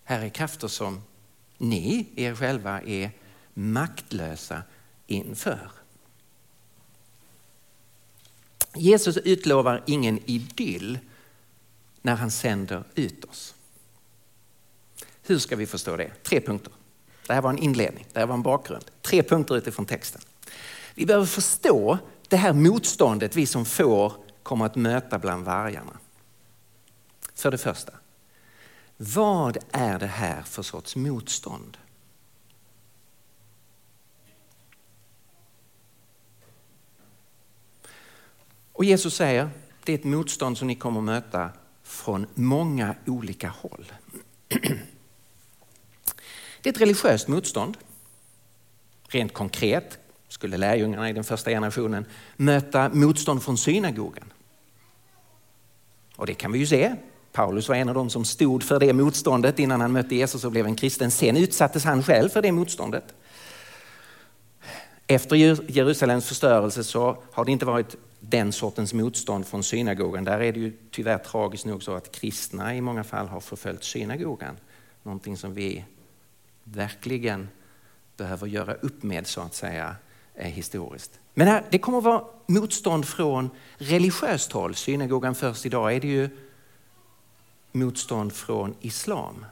Här 0.04 0.20
är 0.20 0.28
krafter 0.28 0.68
som 0.68 1.02
ni, 1.58 2.08
er 2.16 2.34
själva, 2.34 2.82
är 2.82 3.10
maktlösa 3.54 4.62
inför. 5.06 5.70
Jesus 8.78 9.16
utlovar 9.16 9.82
ingen 9.86 10.20
idyll 10.26 10.98
när 12.02 12.14
han 12.14 12.30
sänder 12.30 12.84
ut 12.94 13.24
oss. 13.24 13.54
Hur 15.22 15.38
ska 15.38 15.56
vi 15.56 15.66
förstå 15.66 15.96
det? 15.96 16.10
Tre 16.22 16.40
punkter. 16.40 16.72
Det 17.26 17.34
här 17.34 17.42
var 17.42 17.50
en 17.50 17.58
inledning, 17.58 18.06
det 18.12 18.20
här 18.20 18.26
var 18.26 18.34
en 18.34 18.42
bakgrund. 18.42 18.84
Tre 19.02 19.22
punkter 19.22 19.56
utifrån 19.56 19.86
texten. 19.86 20.20
Vi 20.94 21.06
behöver 21.06 21.26
förstå 21.26 21.98
det 22.28 22.36
här 22.36 22.52
motståndet 22.52 23.36
vi 23.36 23.46
som 23.46 23.64
får 23.64 24.12
kommer 24.42 24.66
att 24.66 24.76
möta 24.76 25.18
bland 25.18 25.44
vargarna. 25.44 25.98
För 27.34 27.50
det 27.50 27.58
första, 27.58 27.92
vad 28.96 29.58
är 29.70 29.98
det 29.98 30.06
här 30.06 30.42
för 30.42 30.62
sorts 30.62 30.96
motstånd? 30.96 31.76
Och 38.78 38.84
Jesus 38.84 39.14
säger, 39.14 39.50
det 39.84 39.92
är 39.92 39.98
ett 39.98 40.04
motstånd 40.04 40.58
som 40.58 40.66
ni 40.66 40.74
kommer 40.74 41.00
att 41.00 41.04
möta 41.04 41.50
från 41.82 42.26
många 42.34 42.94
olika 43.06 43.48
håll. 43.48 43.92
Det 46.62 46.68
är 46.68 46.72
ett 46.72 46.80
religiöst 46.80 47.28
motstånd. 47.28 47.76
Rent 49.08 49.32
konkret 49.32 49.98
skulle 50.28 50.56
lärjungarna 50.56 51.10
i 51.10 51.12
den 51.12 51.24
första 51.24 51.50
generationen 51.50 52.06
möta 52.36 52.88
motstånd 52.88 53.42
från 53.42 53.58
synagogan. 53.58 54.32
Och 56.16 56.26
det 56.26 56.34
kan 56.34 56.52
vi 56.52 56.58
ju 56.58 56.66
se. 56.66 56.94
Paulus 57.32 57.68
var 57.68 57.76
en 57.76 57.88
av 57.88 57.94
dem 57.94 58.10
som 58.10 58.24
stod 58.24 58.62
för 58.62 58.80
det 58.80 58.92
motståndet 58.92 59.58
innan 59.58 59.80
han 59.80 59.92
mötte 59.92 60.14
Jesus 60.14 60.44
och 60.44 60.52
blev 60.52 60.66
en 60.66 60.76
kristen. 60.76 61.10
Sen 61.10 61.36
utsattes 61.36 61.84
han 61.84 62.02
själv 62.02 62.28
för 62.28 62.42
det 62.42 62.52
motståndet. 62.52 63.14
Efter 65.06 65.36
Jerusalems 65.70 66.28
förstörelse 66.28 66.84
så 66.84 67.22
har 67.32 67.44
det 67.44 67.52
inte 67.52 67.66
varit 67.66 67.96
den 68.20 68.52
sortens 68.52 68.94
motstånd 68.94 69.46
från 69.46 69.62
synagogan. 69.62 70.24
Där 70.24 70.40
är 70.40 70.52
det 70.52 70.60
ju 70.60 70.72
tyvärr 70.90 71.18
tragiskt 71.18 71.66
nog 71.66 71.82
så 71.82 71.94
att 71.94 72.12
kristna 72.12 72.74
i 72.74 72.80
många 72.80 73.04
fall 73.04 73.28
har 73.28 73.40
förföljt 73.40 73.84
synagogan. 73.84 74.56
Någonting 75.02 75.36
som 75.36 75.54
vi 75.54 75.84
verkligen 76.64 77.48
behöver 78.16 78.46
göra 78.46 78.74
upp 78.74 79.02
med 79.02 79.26
så 79.26 79.40
att 79.40 79.54
säga 79.54 79.96
historiskt. 80.34 81.18
Men 81.34 81.48
här, 81.48 81.64
det 81.70 81.78
kommer 81.78 81.98
att 81.98 82.04
vara 82.04 82.24
motstånd 82.46 83.06
från 83.08 83.50
religiöst 83.76 84.52
håll. 84.52 84.74
Synagogan 84.74 85.34
först 85.34 85.66
idag 85.66 85.94
är 85.94 86.00
det 86.00 86.08
ju 86.08 86.30
motstånd 87.72 88.32
från 88.32 88.74
islam. 88.80 89.44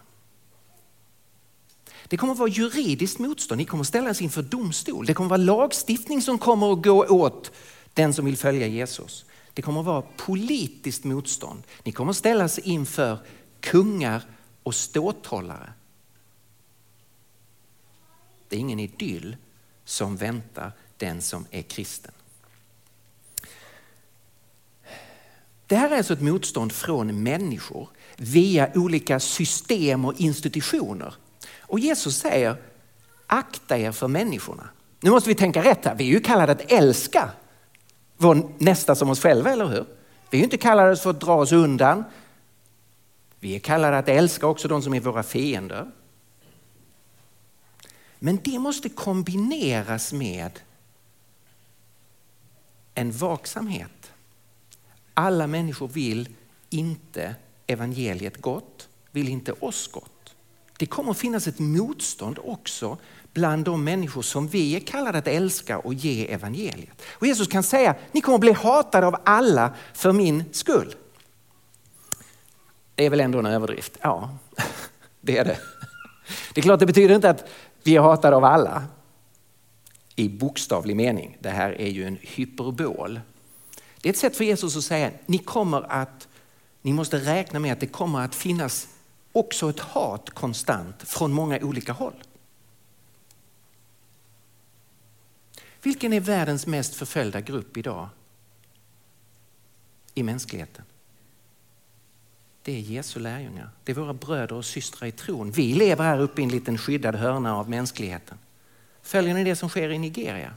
Det 2.08 2.16
kommer 2.16 2.32
att 2.32 2.38
vara 2.38 2.48
juridiskt 2.48 3.18
motstånd. 3.18 3.58
Ni 3.58 3.64
kommer 3.64 3.80
att 3.80 3.88
ställas 3.88 4.20
inför 4.20 4.42
domstol. 4.42 5.06
Det 5.06 5.14
kommer 5.14 5.26
att 5.26 5.30
vara 5.40 5.56
lagstiftning 5.58 6.22
som 6.22 6.38
kommer 6.38 6.72
att 6.72 6.82
gå 6.82 7.06
åt 7.06 7.52
den 7.96 8.14
som 8.14 8.24
vill 8.24 8.36
följa 8.36 8.66
Jesus. 8.66 9.24
Det 9.54 9.62
kommer 9.62 9.80
att 9.80 9.86
vara 9.86 10.02
politiskt 10.02 11.04
motstånd. 11.04 11.62
Ni 11.82 11.92
kommer 11.92 12.10
att 12.10 12.16
ställas 12.16 12.58
inför 12.58 13.18
kungar 13.60 14.22
och 14.62 14.74
ståthållare. 14.74 15.72
Det 18.48 18.56
är 18.56 18.60
ingen 18.60 18.80
idyll 18.80 19.36
som 19.84 20.16
väntar 20.16 20.72
den 20.96 21.22
som 21.22 21.46
är 21.50 21.62
kristen. 21.62 22.12
Det 25.66 25.76
här 25.76 25.90
är 25.90 25.96
alltså 25.96 26.12
ett 26.12 26.22
motstånd 26.22 26.72
från 26.72 27.22
människor 27.22 27.88
via 28.16 28.70
olika 28.74 29.20
system 29.20 30.04
och 30.04 30.20
institutioner. 30.20 31.14
Och 31.60 31.78
Jesus 31.78 32.16
säger, 32.16 32.56
akta 33.26 33.78
er 33.78 33.92
för 33.92 34.08
människorna. 34.08 34.68
Nu 35.00 35.10
måste 35.10 35.28
vi 35.28 35.34
tänka 35.34 35.64
rätt 35.64 35.84
här, 35.84 35.94
vi 35.94 36.04
är 36.04 36.08
ju 36.08 36.20
kallade 36.20 36.52
att 36.52 36.72
älska 36.72 37.30
vår 38.16 38.50
nästa 38.58 38.94
som 38.94 39.10
oss 39.10 39.20
själva, 39.20 39.52
eller 39.52 39.66
hur? 39.66 39.84
Vi 40.30 40.38
är 40.38 40.44
inte 40.44 40.56
kallade 40.56 40.96
för 40.96 41.10
att 41.10 41.20
dra 41.20 41.34
oss 41.34 41.52
undan. 41.52 42.04
Vi 43.40 43.54
är 43.54 43.58
kallade 43.58 43.98
att 43.98 44.08
älska 44.08 44.46
också 44.46 44.68
de 44.68 44.82
som 44.82 44.94
är 44.94 45.00
våra 45.00 45.22
fiender. 45.22 45.90
Men 48.18 48.38
det 48.44 48.58
måste 48.58 48.88
kombineras 48.88 50.12
med 50.12 50.60
en 52.94 53.12
vaksamhet. 53.12 54.12
Alla 55.14 55.46
människor 55.46 55.88
vill 55.88 56.28
inte 56.70 57.34
evangeliet 57.66 58.40
gott, 58.40 58.88
vill 59.10 59.28
inte 59.28 59.52
oss 59.52 59.88
gott. 59.88 60.34
Det 60.78 60.86
kommer 60.86 61.10
att 61.10 61.18
finnas 61.18 61.46
ett 61.46 61.58
motstånd 61.58 62.38
också 62.44 62.98
bland 63.36 63.64
de 63.64 63.84
människor 63.84 64.22
som 64.22 64.48
vi 64.48 64.76
är 64.76 64.80
kallade 64.80 65.18
att 65.18 65.28
älska 65.28 65.78
och 65.78 65.94
ge 65.94 66.32
evangeliet. 66.32 67.02
Och 67.12 67.26
Jesus 67.26 67.48
kan 67.48 67.62
säga, 67.62 67.94
ni 68.12 68.20
kommer 68.20 68.34
att 68.34 68.40
bli 68.40 68.52
hatade 68.52 69.06
av 69.06 69.16
alla 69.24 69.74
för 69.94 70.12
min 70.12 70.44
skull. 70.52 70.94
Det 72.94 73.04
är 73.04 73.10
väl 73.10 73.20
ändå 73.20 73.38
en 73.38 73.46
överdrift? 73.46 73.98
Ja, 74.00 74.38
det 75.20 75.38
är 75.38 75.44
det. 75.44 75.58
Det 76.54 76.60
är 76.60 76.62
klart, 76.62 76.80
det 76.80 76.86
betyder 76.86 77.14
inte 77.14 77.30
att 77.30 77.48
vi 77.82 77.96
är 77.96 78.00
hatade 78.00 78.36
av 78.36 78.44
alla 78.44 78.84
i 80.14 80.28
bokstavlig 80.28 80.96
mening. 80.96 81.38
Det 81.40 81.50
här 81.50 81.80
är 81.80 81.88
ju 81.88 82.04
en 82.04 82.18
hyperbol. 82.20 83.20
Det 84.00 84.08
är 84.08 84.12
ett 84.12 84.18
sätt 84.18 84.36
för 84.36 84.44
Jesus 84.44 84.76
att 84.76 84.84
säga, 84.84 85.10
ni 85.26 85.38
kommer 85.38 85.92
att, 85.92 86.28
ni 86.82 86.92
måste 86.92 87.18
räkna 87.18 87.58
med 87.58 87.72
att 87.72 87.80
det 87.80 87.86
kommer 87.86 88.20
att 88.20 88.34
finnas 88.34 88.88
också 89.32 89.70
ett 89.70 89.80
hat 89.80 90.30
konstant 90.30 91.02
från 91.02 91.32
många 91.32 91.58
olika 91.62 91.92
håll. 91.92 92.22
Vilken 95.86 96.12
är 96.12 96.20
världens 96.20 96.66
mest 96.66 96.94
förföljda 96.94 97.40
grupp 97.40 97.76
idag 97.76 98.08
i 100.14 100.22
mänskligheten? 100.22 100.84
Det 102.62 102.72
är 102.72 102.80
Jesu 102.80 103.20
lärjungar. 103.20 103.70
Det 103.84 103.92
är 103.92 103.96
våra 103.96 104.14
bröder 104.14 104.56
och 104.56 104.64
systrar 104.64 105.08
i 105.08 105.12
tron. 105.12 105.50
Vi 105.50 105.74
lever 105.74 106.04
här 106.04 106.20
uppe 106.20 106.40
i 106.40 106.44
en 106.44 106.50
liten 106.50 106.78
skyddad 106.78 107.14
hörna 107.14 107.56
av 107.56 107.70
mänskligheten. 107.70 108.38
Följer 109.02 109.34
ni 109.34 109.44
det 109.44 109.56
som 109.56 109.68
sker 109.68 109.90
i 109.90 109.98
Nigeria? 109.98 110.54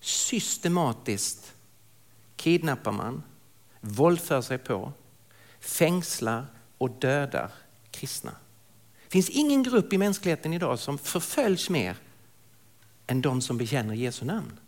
Systematiskt 0.00 1.52
kidnappar 2.36 2.92
man, 2.92 3.22
våldför 3.80 4.42
sig 4.42 4.58
på, 4.58 4.92
fängslar 5.60 6.46
och 6.78 6.90
dödar 6.90 7.50
kristna. 7.90 8.32
Det 9.04 9.12
finns 9.12 9.30
ingen 9.30 9.62
grupp 9.62 9.92
i 9.92 9.98
mänskligheten 9.98 10.54
idag 10.54 10.78
som 10.78 10.98
förföljs 10.98 11.70
mer 11.70 11.96
än 13.10 13.20
de 13.20 13.40
som 13.40 13.58
bekänner 13.58 13.94
Jesu 13.94 14.24
namn. 14.24 14.60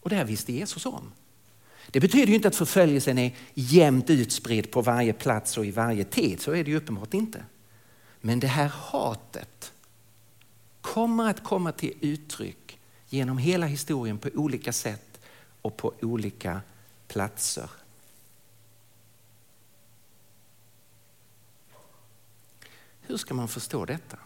Och 0.00 0.10
det 0.10 0.16
här 0.16 0.24
visste 0.24 0.52
Jesus 0.52 0.86
om. 0.86 1.12
Det 1.90 2.00
betyder 2.00 2.32
inte 2.32 2.48
att 2.48 2.56
förföljelsen 2.56 3.18
är 3.18 3.36
jämnt 3.54 4.10
utspridd 4.10 4.70
på 4.70 4.82
varje 4.82 5.12
plats 5.12 5.58
och 5.58 5.66
i 5.66 5.70
varje 5.70 6.04
tid, 6.04 6.40
så 6.40 6.52
är 6.52 6.64
det 6.64 6.70
ju 6.70 6.76
uppenbart 6.76 7.14
inte. 7.14 7.44
Men 8.20 8.40
det 8.40 8.46
här 8.46 8.68
hatet 8.68 9.72
kommer 10.80 11.30
att 11.30 11.44
komma 11.44 11.72
till 11.72 11.92
uttryck 12.00 12.78
genom 13.08 13.38
hela 13.38 13.66
historien 13.66 14.18
på 14.18 14.28
olika 14.34 14.72
sätt 14.72 15.20
och 15.62 15.76
på 15.76 15.94
olika 16.02 16.60
platser. 17.08 17.70
Hur 23.00 23.16
ska 23.16 23.34
man 23.34 23.48
förstå 23.48 23.84
detta? 23.84 24.18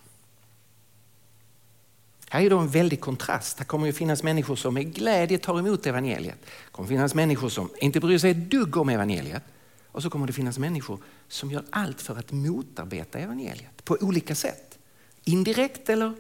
Här 2.32 2.40
är 2.40 2.50
då 2.50 2.58
en 2.58 2.68
väldig 2.68 3.00
kontrast. 3.00 3.58
Här 3.58 3.64
kommer 3.64 3.88
att 3.88 3.96
finnas 3.96 4.22
människor 4.22 4.56
som 4.56 4.74
med 4.74 4.94
glädje 4.94 5.38
tar 5.38 5.58
emot 5.58 5.86
evangeliet. 5.86 6.38
Det 6.42 6.72
kommer 6.72 6.88
finnas 6.88 7.14
människor 7.14 7.48
som 7.48 7.70
inte 7.80 8.00
bryr 8.00 8.18
sig 8.18 8.30
ett 8.30 8.50
dugg 8.50 8.76
om 8.76 8.88
evangeliet. 8.88 9.42
Och 9.86 10.02
så 10.02 10.10
kommer 10.10 10.26
det 10.26 10.32
finnas 10.32 10.58
människor 10.58 10.98
som 11.28 11.50
gör 11.50 11.64
allt 11.70 12.00
för 12.00 12.16
att 12.16 12.32
motarbeta 12.32 13.18
evangeliet 13.18 13.84
på 13.84 13.96
olika 14.00 14.34
sätt. 14.34 14.78
Indirekt 15.24 15.88
eller 15.88 16.12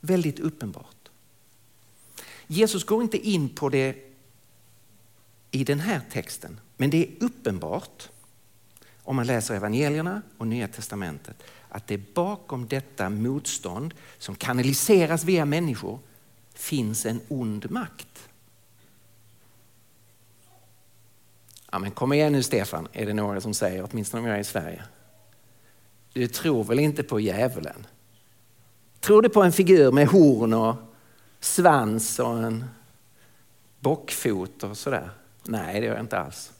väldigt 0.00 0.40
uppenbart. 0.40 1.08
Jesus 2.46 2.84
går 2.84 3.02
inte 3.02 3.28
in 3.28 3.48
på 3.48 3.68
det 3.68 3.96
i 5.50 5.64
den 5.64 5.80
här 5.80 6.00
texten, 6.12 6.60
men 6.76 6.90
det 6.90 6.96
är 6.96 7.24
uppenbart 7.24 8.08
om 9.02 9.16
man 9.16 9.26
läser 9.26 9.54
evangelierna 9.54 10.22
och 10.38 10.46
Nya 10.46 10.68
Testamentet 10.68 11.42
att 11.68 11.86
det 11.86 12.14
bakom 12.14 12.68
detta 12.68 13.10
motstånd 13.10 13.94
som 14.18 14.34
kanaliseras 14.34 15.24
via 15.24 15.44
människor 15.44 15.98
finns 16.54 17.06
en 17.06 17.20
ond 17.28 17.70
makt. 17.70 18.28
Ja, 21.70 21.78
men 21.78 21.90
kom 21.90 22.12
igen 22.12 22.32
nu 22.32 22.42
Stefan, 22.42 22.88
är 22.92 23.06
det 23.06 23.14
några 23.14 23.40
som 23.40 23.54
säger, 23.54 23.88
åtminstone 23.90 24.20
om 24.20 24.26
jag 24.26 24.36
är 24.36 24.40
i 24.40 24.44
Sverige. 24.44 24.82
Du 26.12 26.28
tror 26.28 26.64
väl 26.64 26.78
inte 26.78 27.02
på 27.02 27.20
djävulen? 27.20 27.86
Tror 29.00 29.22
du 29.22 29.28
på 29.28 29.42
en 29.42 29.52
figur 29.52 29.92
med 29.92 30.08
horn 30.08 30.54
och 30.54 30.76
svans 31.40 32.18
och 32.18 32.38
en 32.38 32.64
bockfot 33.80 34.62
och 34.62 34.76
sådär? 34.76 35.10
Nej, 35.44 35.80
det 35.80 35.86
gör 35.86 35.94
jag 35.94 36.04
inte 36.04 36.18
alls. 36.18 36.52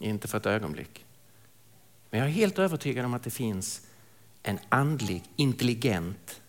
Inte 0.00 0.28
för 0.28 0.38
ett 0.38 0.46
ögonblick. 0.46 1.04
Men 2.12 2.20
jag 2.20 2.28
är 2.28 2.32
helt 2.32 2.58
övertygad 2.58 3.04
om 3.04 3.14
att 3.14 3.22
det 3.22 3.30
finns 3.30 3.80
en 4.42 4.58
andlig, 4.68 5.22
intelligent 5.36 6.40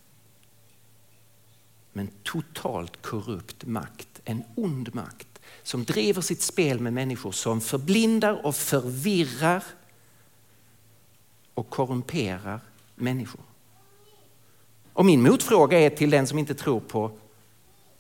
men 1.94 2.10
totalt 2.24 3.02
korrupt 3.02 3.66
makt, 3.66 4.22
en 4.26 4.44
ond 4.56 4.96
makt 4.96 5.42
som 5.64 5.84
driver 5.84 6.22
sitt 6.22 6.42
spel 6.42 6.80
med 6.80 6.94
människor 6.94 7.32
som 7.32 7.62
förblindar 7.62 8.46
och 8.46 8.56
förvirrar 8.56 9.64
och 11.54 11.70
korrumperar 11.70 12.60
människor. 12.96 13.42
Och 14.94 15.06
min 15.06 15.22
motfråga 15.22 15.80
är 15.80 15.90
till 15.90 16.10
den 16.10 16.28
som 16.28 16.40
inte 16.40 16.56
tror 16.56 16.80
på 16.80 17.12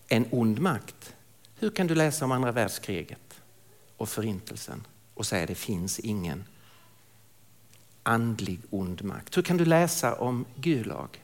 en 0.08 0.26
ond 0.32 0.60
makt. 0.60 1.16
Hur 1.56 1.70
kan 1.70 1.88
du 1.88 1.96
läsa 1.96 2.26
om 2.26 2.32
andra 2.32 2.52
världskriget 2.52 3.42
och 3.98 4.10
förintelsen 4.10 4.84
och 5.14 5.26
säga 5.26 5.46
det 5.46 5.56
finns 5.56 6.00
ingen 6.00 6.44
andlig 8.04 8.60
ond 8.70 9.04
makt? 9.04 9.38
Hur 9.38 9.42
kan 9.42 9.58
du 9.58 9.66
läsa 9.66 10.14
om 10.14 10.46
Gulag? 10.56 11.24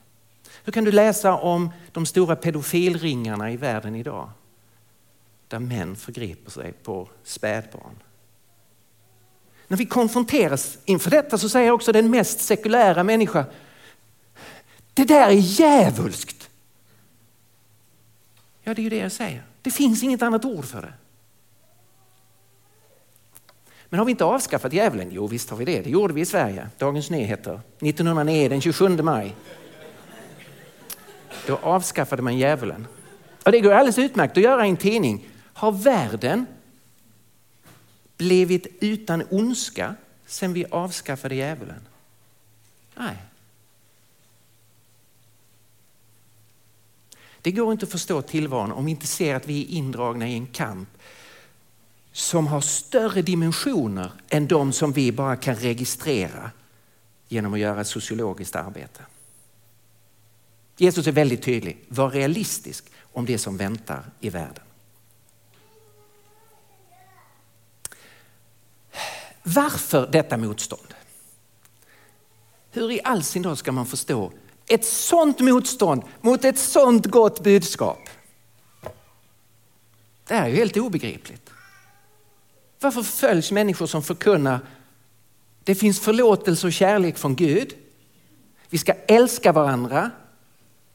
Hur 0.64 0.72
kan 0.72 0.84
du 0.84 0.92
läsa 0.92 1.34
om 1.34 1.70
de 1.92 2.06
stora 2.06 2.36
pedofilringarna 2.36 3.50
i 3.50 3.56
världen 3.56 3.94
idag? 3.94 4.30
Där 5.48 5.58
män 5.58 5.96
förgriper 5.96 6.50
sig 6.50 6.72
på 6.72 7.08
spädbarn. 7.24 8.02
När 9.68 9.76
vi 9.76 9.86
konfronteras 9.86 10.78
inför 10.84 11.10
detta 11.10 11.38
så 11.38 11.48
säger 11.48 11.70
också 11.70 11.92
den 11.92 12.10
mest 12.10 12.40
sekulära 12.40 13.04
människa, 13.04 13.44
det 14.94 15.04
där 15.04 15.28
är 15.28 15.32
djävulskt. 15.32 16.50
Ja, 18.62 18.74
det 18.74 18.80
är 18.80 18.84
ju 18.84 18.90
det 18.90 18.96
jag 18.96 19.12
säger. 19.12 19.42
Det 19.62 19.70
finns 19.70 20.02
inget 20.02 20.22
annat 20.22 20.44
ord 20.44 20.64
för 20.64 20.82
det. 20.82 20.92
Men 23.90 23.98
har 23.98 24.04
vi 24.04 24.10
inte 24.10 24.24
avskaffat 24.24 24.72
djävulen? 24.72 25.08
Jo, 25.12 25.26
visst 25.26 25.50
har 25.50 25.56
vi 25.56 25.64
det. 25.64 25.80
Det 25.80 25.90
gjorde 25.90 26.14
vi 26.14 26.20
i 26.20 26.26
Sverige. 26.26 26.68
Dagens 26.78 27.10
Nyheter 27.10 27.60
1909, 27.80 28.48
den 28.48 28.60
27 28.60 28.88
maj. 28.88 29.34
Då 31.46 31.56
avskaffade 31.62 32.22
man 32.22 32.38
djävulen. 32.38 32.86
Och 33.44 33.52
det 33.52 33.60
går 33.60 33.72
alldeles 33.72 33.98
utmärkt 33.98 34.36
att 34.36 34.42
göra 34.42 34.66
i 34.66 34.70
en 34.70 34.76
tidning. 34.76 35.28
Har 35.52 35.72
världen 35.72 36.46
blivit 38.16 38.66
utan 38.80 39.24
ondska 39.30 39.94
sen 40.26 40.52
vi 40.52 40.64
avskaffade 40.70 41.34
djävulen? 41.34 41.80
Nej. 42.96 43.16
Det 47.42 47.52
går 47.52 47.72
inte 47.72 47.84
att 47.84 47.92
förstå 47.92 48.22
tillvaron 48.22 48.72
om 48.72 48.84
vi 48.84 48.90
inte 48.90 49.06
ser 49.06 49.34
att 49.34 49.46
vi 49.46 49.62
är 49.62 49.68
indragna 49.68 50.28
i 50.28 50.34
en 50.34 50.46
kamp 50.46 50.88
som 52.12 52.46
har 52.46 52.60
större 52.60 53.22
dimensioner 53.22 54.12
än 54.28 54.46
de 54.46 54.72
som 54.72 54.92
vi 54.92 55.12
bara 55.12 55.36
kan 55.36 55.54
registrera 55.54 56.50
genom 57.28 57.54
att 57.54 57.60
göra 57.60 57.80
ett 57.80 57.86
sociologiskt 57.86 58.56
arbete. 58.56 59.02
Jesus 60.76 61.06
är 61.06 61.12
väldigt 61.12 61.42
tydlig. 61.42 61.84
Var 61.88 62.10
realistisk 62.10 62.84
om 63.12 63.26
det 63.26 63.38
som 63.38 63.56
väntar 63.56 64.04
i 64.20 64.30
världen. 64.30 64.64
Varför 69.42 70.08
detta 70.12 70.36
motstånd? 70.36 70.94
Hur 72.70 72.90
i 72.90 73.00
all 73.04 73.22
sin 73.22 73.42
dag 73.42 73.58
ska 73.58 73.72
man 73.72 73.86
förstå 73.86 74.32
ett 74.66 74.84
sånt 74.84 75.40
motstånd 75.40 76.02
mot 76.20 76.44
ett 76.44 76.58
sånt 76.58 77.06
gott 77.06 77.42
budskap? 77.42 77.98
Det 80.26 80.34
är 80.34 80.48
ju 80.48 80.56
helt 80.56 80.76
obegripligt. 80.76 81.50
Varför 82.80 83.02
följs 83.02 83.52
människor 83.52 83.86
som 83.86 84.02
förkunnar 84.02 84.60
det 85.64 85.74
finns 85.74 86.00
förlåtelse 86.00 86.66
och 86.66 86.72
kärlek 86.72 87.18
från 87.18 87.36
Gud. 87.36 87.74
Vi 88.68 88.78
ska 88.78 88.92
älska 88.92 89.52
varandra. 89.52 90.10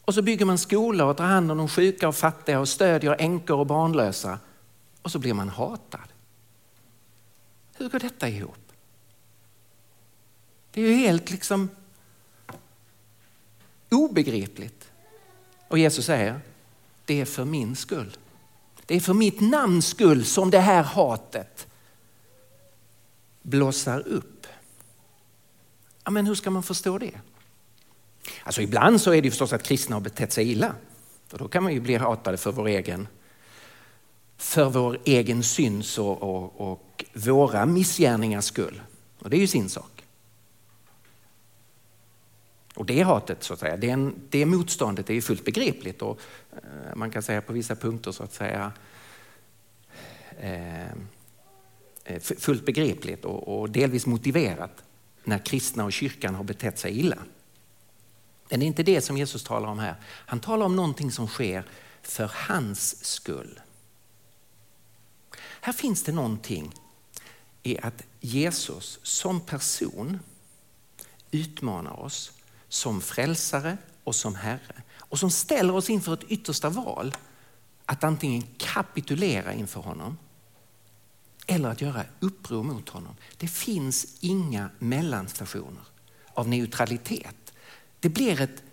Och 0.05 0.13
så 0.13 0.21
bygger 0.21 0.45
man 0.45 0.57
skolor 0.57 1.07
och 1.07 1.17
tar 1.17 1.25
hand 1.25 1.51
om 1.51 1.57
de 1.57 1.69
sjuka 1.69 2.07
och 2.07 2.15
fattiga 2.15 2.59
och 2.59 2.69
stödjer 2.69 3.15
änkor 3.19 3.59
och 3.59 3.67
barnlösa. 3.67 4.39
Och 5.01 5.11
så 5.11 5.19
blir 5.19 5.33
man 5.33 5.49
hatad. 5.49 6.07
Hur 7.77 7.89
går 7.89 7.99
detta 7.99 8.29
ihop? 8.29 8.71
Det 10.71 10.81
är 10.81 10.87
ju 10.87 10.95
helt 10.95 11.31
liksom 11.31 11.69
obegripligt. 13.89 14.91
Och 15.67 15.77
Jesus 15.77 16.05
säger, 16.05 16.39
det 17.05 17.21
är 17.21 17.25
för 17.25 17.45
min 17.45 17.75
skull. 17.75 18.17
Det 18.85 18.95
är 18.95 18.99
för 18.99 19.13
mitt 19.13 19.41
namns 19.41 19.87
skull 19.87 20.25
som 20.25 20.51
det 20.51 20.59
här 20.59 20.83
hatet 20.83 21.67
blossar 23.45 24.07
upp. 24.07 24.47
Ja, 26.03 26.11
men 26.11 26.27
hur 26.27 26.35
ska 26.35 26.49
man 26.49 26.63
förstå 26.63 26.97
det? 26.97 27.11
Alltså 28.43 28.61
ibland 28.61 29.01
så 29.01 29.13
är 29.13 29.21
det 29.21 29.29
förstås 29.29 29.53
att 29.53 29.63
kristna 29.63 29.95
har 29.95 30.01
betett 30.01 30.31
sig 30.31 30.51
illa. 30.51 30.75
För 31.27 31.37
då 31.37 31.47
kan 31.47 31.63
man 31.63 31.73
ju 31.73 31.79
bli 31.79 31.95
hatade 31.95 32.37
för 32.37 32.51
vår 32.51 32.67
egen, 32.67 33.07
för 34.37 34.69
vår 34.69 34.99
egen 35.03 35.43
syns 35.43 35.97
och, 35.97 36.21
och, 36.21 36.71
och 36.71 37.05
våra 37.13 37.65
missgärningars 37.65 38.45
skull. 38.45 38.81
Och 39.19 39.29
det 39.29 39.37
är 39.37 39.41
ju 39.41 39.47
sin 39.47 39.69
sak. 39.69 40.03
Och 42.75 42.85
det 42.85 43.01
hatet, 43.01 43.43
så 43.43 43.53
att 43.53 43.59
säga, 43.59 43.77
det, 43.77 44.11
det 44.29 44.45
motståndet 44.45 45.09
är 45.09 45.13
ju 45.13 45.21
fullt 45.21 45.45
begripligt 45.45 46.01
och 46.01 46.19
eh, 46.51 46.95
man 46.95 47.11
kan 47.11 47.23
säga 47.23 47.41
på 47.41 47.53
vissa 47.53 47.75
punkter 47.75 48.11
så 48.11 48.23
att 48.23 48.33
säga 48.33 48.71
Eh, 50.39 50.95
Eh, 52.05 52.19
fullt 52.19 52.65
begripligt 52.65 53.25
och, 53.25 53.59
och 53.59 53.69
delvis 53.69 54.05
motiverat 54.05 54.83
när 55.23 55.39
kristna 55.39 55.85
och 55.85 55.93
kyrkan 55.93 56.35
har 56.35 56.43
betett 56.43 56.79
sig 56.79 56.99
illa. 56.99 57.17
Men 58.49 58.59
det 58.59 58.65
är 58.65 58.67
inte 58.67 58.83
det 58.83 59.01
som 59.01 59.17
Jesus 59.17 59.43
talar 59.43 59.69
om 59.69 59.79
här. 59.79 59.95
Han 60.03 60.39
talar 60.39 60.65
om 60.65 60.75
någonting 60.75 61.11
som 61.11 61.27
sker 61.27 61.65
för 62.01 62.31
hans 62.33 63.05
skull. 63.05 63.59
Här 65.37 65.73
finns 65.73 66.03
det 66.03 66.11
någonting 66.11 66.73
i 67.63 67.79
att 67.79 68.03
Jesus 68.19 68.99
som 69.03 69.41
person 69.41 70.19
utmanar 71.31 71.99
oss 71.99 72.31
som 72.69 73.01
frälsare 73.01 73.77
och 74.03 74.15
som 74.15 74.35
Herre 74.35 74.81
och 74.97 75.19
som 75.19 75.31
ställer 75.31 75.75
oss 75.75 75.89
inför 75.89 76.13
ett 76.13 76.23
yttersta 76.23 76.69
val 76.69 77.15
att 77.85 78.03
antingen 78.03 78.43
kapitulera 78.57 79.53
inför 79.53 79.81
honom 79.81 80.17
eller 81.47 81.69
att 81.69 81.81
göra 81.81 82.03
uppror 82.19 82.63
mot 82.63 82.89
honom. 82.89 83.15
Det 83.37 83.47
finns 83.47 84.17
inga 84.19 84.69
mellanstationer 84.79 85.83
av 86.33 86.47
neutralitet. 86.47 87.53
Det 87.99 88.09
blir 88.09 88.41
ett, 88.41 88.63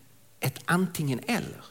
ett 0.40 0.58
antingen 0.64 1.20
eller. 1.26 1.64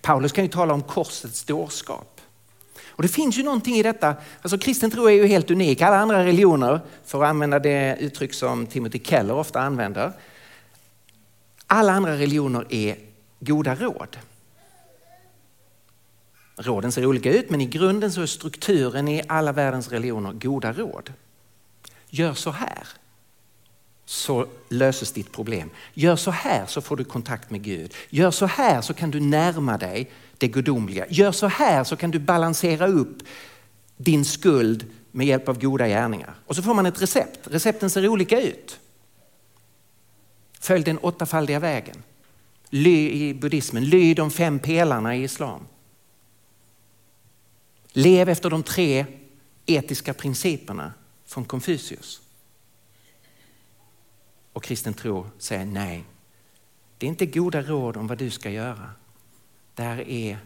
Paulus 0.00 0.32
kan 0.32 0.44
ju 0.44 0.50
tala 0.50 0.74
om 0.74 0.82
korsets 0.82 1.44
dårskap. 1.44 2.20
Och 2.86 3.02
det 3.02 3.08
finns 3.08 3.38
ju 3.38 3.42
någonting 3.42 3.74
i 3.74 3.82
detta, 3.82 4.16
alltså 4.42 4.58
kristen 4.58 4.90
tro 4.90 5.06
är 5.06 5.12
ju 5.12 5.26
helt 5.26 5.50
unik. 5.50 5.82
Alla 5.82 5.96
andra 5.96 6.24
religioner, 6.24 6.80
för 7.04 7.22
att 7.22 7.28
använda 7.28 7.58
det 7.58 7.96
uttryck 8.00 8.34
som 8.34 8.66
Timothy 8.66 9.00
Keller 9.04 9.34
ofta 9.34 9.60
använder, 9.60 10.12
alla 11.66 11.92
andra 11.92 12.12
religioner 12.14 12.66
är 12.70 12.96
goda 13.40 13.74
råd. 13.74 14.16
Råden 16.56 16.92
ser 16.92 17.06
olika 17.06 17.32
ut 17.32 17.50
men 17.50 17.60
i 17.60 17.66
grunden 17.66 18.12
så 18.12 18.22
är 18.22 18.26
strukturen 18.26 19.08
i 19.08 19.22
alla 19.28 19.52
världens 19.52 19.88
religioner 19.88 20.32
goda 20.32 20.72
råd. 20.72 21.12
Gör 22.08 22.34
så 22.34 22.50
här. 22.50 22.86
så 24.06 24.46
löses 24.68 25.12
ditt 25.12 25.32
problem. 25.32 25.70
Gör 25.94 26.16
så 26.16 26.30
här 26.30 26.66
så 26.66 26.80
får 26.80 26.96
du 26.96 27.04
kontakt 27.04 27.50
med 27.50 27.62
Gud. 27.62 27.94
Gör 28.10 28.30
så 28.30 28.46
här 28.46 28.80
så 28.80 28.94
kan 28.94 29.10
du 29.10 29.20
närma 29.20 29.78
dig 29.78 30.10
det 30.38 30.48
gudomliga. 30.48 31.06
Gör 31.08 31.32
så 31.32 31.46
här 31.46 31.84
så 31.84 31.96
kan 31.96 32.10
du 32.10 32.18
balansera 32.18 32.86
upp 32.86 33.18
din 33.96 34.24
skuld 34.24 34.86
med 35.10 35.26
hjälp 35.26 35.48
av 35.48 35.60
goda 35.60 35.88
gärningar. 35.88 36.34
Och 36.46 36.56
så 36.56 36.62
får 36.62 36.74
man 36.74 36.86
ett 36.86 37.02
recept. 37.02 37.40
Recepten 37.44 37.90
ser 37.90 38.08
olika 38.08 38.40
ut. 38.40 38.80
Följ 40.60 40.84
den 40.84 40.98
åttafaldiga 40.98 41.58
vägen. 41.58 42.02
Ly 42.70 43.10
i 43.10 43.34
buddhismen, 43.34 43.84
ly 43.84 44.14
de 44.14 44.30
fem 44.30 44.58
pelarna 44.58 45.16
i 45.16 45.22
islam. 45.22 45.66
Lev 47.96 48.28
efter 48.28 48.50
de 48.50 48.62
tre 48.62 49.06
etiska 49.66 50.14
principerna 50.14 50.92
från 51.24 51.44
Konfucius. 51.44 52.20
Och 54.52 54.62
kristen 54.62 54.94
tro 54.94 55.26
säger 55.38 55.64
nej. 55.64 56.04
Det 56.98 57.06
är 57.06 57.08
inte 57.08 57.26
goda 57.26 57.62
råd 57.62 57.96
om 57.96 58.06
vad 58.06 58.18
du 58.18 58.30
ska 58.30 58.50
göra. 58.50 58.90
Det 59.74 59.82
här 59.82 60.08
är 60.08 60.38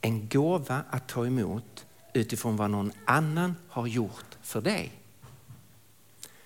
en 0.00 0.28
gåva 0.28 0.84
att 0.90 1.08
ta 1.08 1.26
emot 1.26 1.86
utifrån 2.12 2.56
vad 2.56 2.70
någon 2.70 2.92
annan 3.04 3.54
har 3.68 3.86
gjort 3.86 4.36
för 4.42 4.60
dig. 4.60 4.92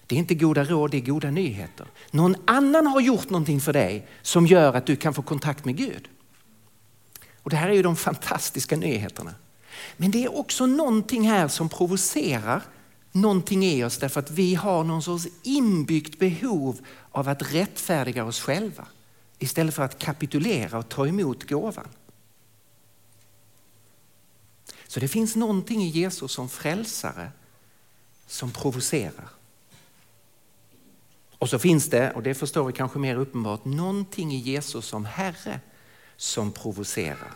Det 0.07 0.15
är 0.15 0.19
inte 0.19 0.35
goda 0.35 0.65
råd, 0.65 0.91
det 0.91 0.97
är 0.97 1.01
goda 1.01 1.31
nyheter. 1.31 1.87
Någon 2.11 2.37
annan 2.45 2.87
har 2.87 3.01
gjort 3.01 3.31
någonting 3.31 3.61
för 3.61 3.73
dig 3.73 4.07
som 4.23 4.47
gör 4.47 4.75
att 4.75 4.87
du 4.87 4.97
kan 4.97 5.15
få 5.15 5.23
kontakt 5.23 5.65
med 5.65 5.77
Gud. 5.77 6.09
Och 7.47 7.51
Det 7.51 7.57
här 7.57 7.69
är 7.69 7.73
ju 7.73 7.83
de 7.83 7.97
fantastiska 7.97 8.77
nyheterna. 8.77 9.35
Men 9.97 10.11
det 10.11 10.25
är 10.25 10.37
också 10.39 10.67
någonting 10.67 11.29
här 11.29 11.49
som 11.49 11.69
provocerar 11.69 12.63
någonting 13.13 13.65
i 13.65 13.85
oss 13.85 13.99
därför 13.99 14.21
att 14.21 14.31
vi 14.31 14.55
har 14.55 14.85
någon 14.85 15.03
sorts 15.03 15.27
inbyggt 15.43 16.19
behov 16.19 16.79
av 17.11 17.29
att 17.29 17.53
rättfärdiga 17.53 18.25
oss 18.25 18.41
själva 18.41 18.87
istället 19.39 19.75
för 19.75 19.83
att 19.83 19.99
kapitulera 19.99 20.79
och 20.79 20.89
ta 20.89 21.07
emot 21.07 21.49
gåvan. 21.49 21.89
Så 24.87 25.01
det 25.01 25.09
finns 25.09 25.37
någonting 25.37 25.83
i 25.83 25.89
Jesus 25.89 26.33
som 26.33 26.49
frälsare 26.49 27.31
som 28.27 28.51
provocerar. 28.51 29.29
Och 31.39 31.49
så 31.49 31.59
finns 31.59 31.91
det, 31.91 32.13
och 32.13 32.23
det 32.23 32.35
förstår 32.35 32.65
vi 32.65 32.73
kanske 32.73 32.99
mer 32.99 33.17
uppenbart, 33.17 33.65
någonting 33.65 34.33
i 34.33 34.39
Jesus 34.39 34.87
som 34.87 35.05
Herre 35.05 35.61
som 36.17 36.53
provocerar. 36.53 37.33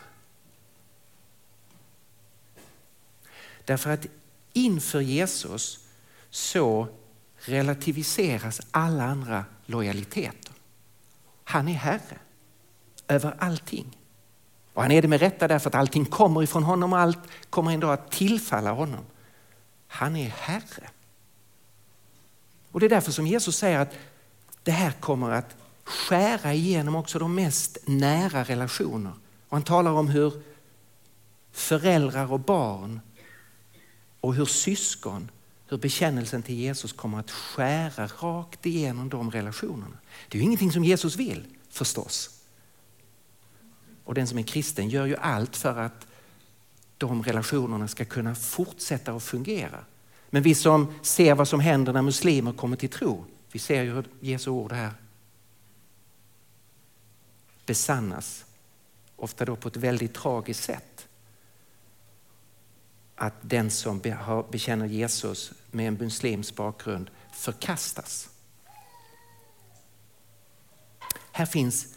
Därför 3.64 3.90
att 3.90 4.06
inför 4.52 5.00
Jesus 5.00 5.84
så 6.30 6.88
relativiseras 7.36 8.60
alla 8.70 9.04
andra 9.04 9.44
lojaliteter. 9.66 10.52
Han 11.44 11.68
är 11.68 11.72
Herre 11.72 12.18
över 13.08 13.36
allting. 13.38 13.96
Och 14.74 14.82
han 14.82 14.92
är 14.92 15.02
det 15.02 15.08
med 15.08 15.20
rätta 15.20 15.48
därför 15.48 15.68
att 15.70 15.74
allting 15.74 16.04
kommer 16.04 16.42
ifrån 16.42 16.62
honom 16.62 16.92
och 16.92 16.98
allt 16.98 17.18
kommer 17.50 17.72
en 17.72 17.80
dag 17.80 17.92
att 17.92 18.10
tillfalla 18.10 18.72
honom. 18.72 19.04
Han 19.86 20.16
är 20.16 20.28
Herre. 20.28 20.90
Och 22.72 22.80
det 22.80 22.86
är 22.86 22.90
därför 22.90 23.12
som 23.12 23.26
Jesus 23.26 23.56
säger 23.56 23.78
att 23.78 23.94
det 24.62 24.70
här 24.70 24.92
kommer 24.92 25.30
att 25.30 25.56
skära 25.90 26.54
igenom 26.54 26.94
också 26.94 27.18
de 27.18 27.34
mest 27.34 27.78
nära 27.86 28.44
relationer. 28.44 29.12
Och 29.48 29.56
han 29.56 29.62
talar 29.62 29.90
om 29.90 30.08
hur 30.08 30.42
föräldrar 31.52 32.32
och 32.32 32.40
barn 32.40 33.00
och 34.20 34.34
hur 34.34 34.44
syskon, 34.44 35.30
hur 35.68 35.78
bekännelsen 35.78 36.42
till 36.42 36.54
Jesus 36.54 36.92
kommer 36.92 37.18
att 37.18 37.30
skära 37.30 38.06
rakt 38.06 38.66
igenom 38.66 39.08
de 39.08 39.30
relationerna. 39.30 39.98
Det 40.28 40.38
är 40.38 40.40
ju 40.40 40.44
ingenting 40.44 40.72
som 40.72 40.84
Jesus 40.84 41.16
vill 41.16 41.44
förstås. 41.70 42.30
Och 44.04 44.14
den 44.14 44.26
som 44.26 44.38
är 44.38 44.42
kristen 44.42 44.88
gör 44.88 45.06
ju 45.06 45.16
allt 45.16 45.56
för 45.56 45.78
att 45.78 46.06
de 46.98 47.22
relationerna 47.22 47.88
ska 47.88 48.04
kunna 48.04 48.34
fortsätta 48.34 49.12
att 49.12 49.22
fungera. 49.22 49.84
Men 50.30 50.42
vi 50.42 50.54
som 50.54 50.94
ser 51.02 51.34
vad 51.34 51.48
som 51.48 51.60
händer 51.60 51.92
när 51.92 52.02
muslimer 52.02 52.52
kommer 52.52 52.76
till 52.76 52.88
tro, 52.88 53.24
vi 53.52 53.58
ser 53.58 53.82
ju 53.82 53.94
hur 53.94 54.04
Jesu 54.20 54.50
ord 54.50 54.72
här 54.72 54.92
besannas. 57.70 58.44
Ofta 59.16 59.44
då 59.44 59.56
på 59.56 59.68
ett 59.68 59.76
väldigt 59.76 60.14
tragiskt 60.14 60.64
sätt. 60.64 61.08
Att 63.14 63.34
den 63.40 63.70
som 63.70 64.00
bekänner 64.50 64.86
Jesus 64.86 65.52
med 65.70 65.88
en 65.88 65.94
muslims 65.94 66.54
bakgrund 66.54 67.10
förkastas. 67.32 68.28
Här 71.32 71.46
finns 71.46 71.94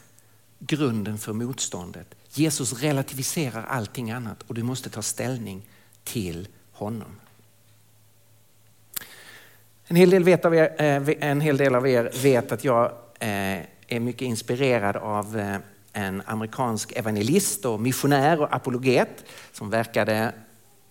grunden 0.59 1.17
för 1.17 1.33
motståndet. 1.33 2.15
Jesus 2.29 2.73
relativiserar 2.73 3.63
allting 3.63 4.11
annat 4.11 4.43
och 4.43 4.53
du 4.53 4.63
måste 4.63 4.89
ta 4.89 5.01
ställning 5.01 5.65
till 6.03 6.47
honom. 6.71 7.19
En 9.85 9.95
hel 9.95 10.09
del, 10.09 10.23
vet 10.23 10.45
av 10.45 10.55
er, 10.55 10.75
eh, 10.81 11.29
en 11.29 11.41
hel 11.41 11.57
del 11.57 11.75
av 11.75 11.87
er 11.87 12.11
vet 12.21 12.51
att 12.51 12.63
jag 12.63 12.91
eh, 13.19 13.59
är 13.95 13.99
mycket 13.99 14.21
inspirerad 14.21 14.95
av 14.95 15.39
eh, 15.39 15.57
en 15.93 16.21
amerikansk 16.25 16.91
evangelist 16.91 17.65
och 17.65 17.79
missionär 17.79 18.41
och 18.41 18.55
apologet 18.55 19.25
som 19.51 19.69
verkade 19.69 20.33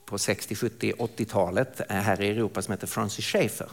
på 0.04 0.18
60, 0.18 0.54
70, 0.54 0.92
80-talet 0.92 1.80
här 1.88 2.20
i 2.20 2.28
Europa 2.28 2.62
som 2.62 2.72
heter 2.72 2.86
Francis 2.86 3.24
Schaeffer. 3.24 3.68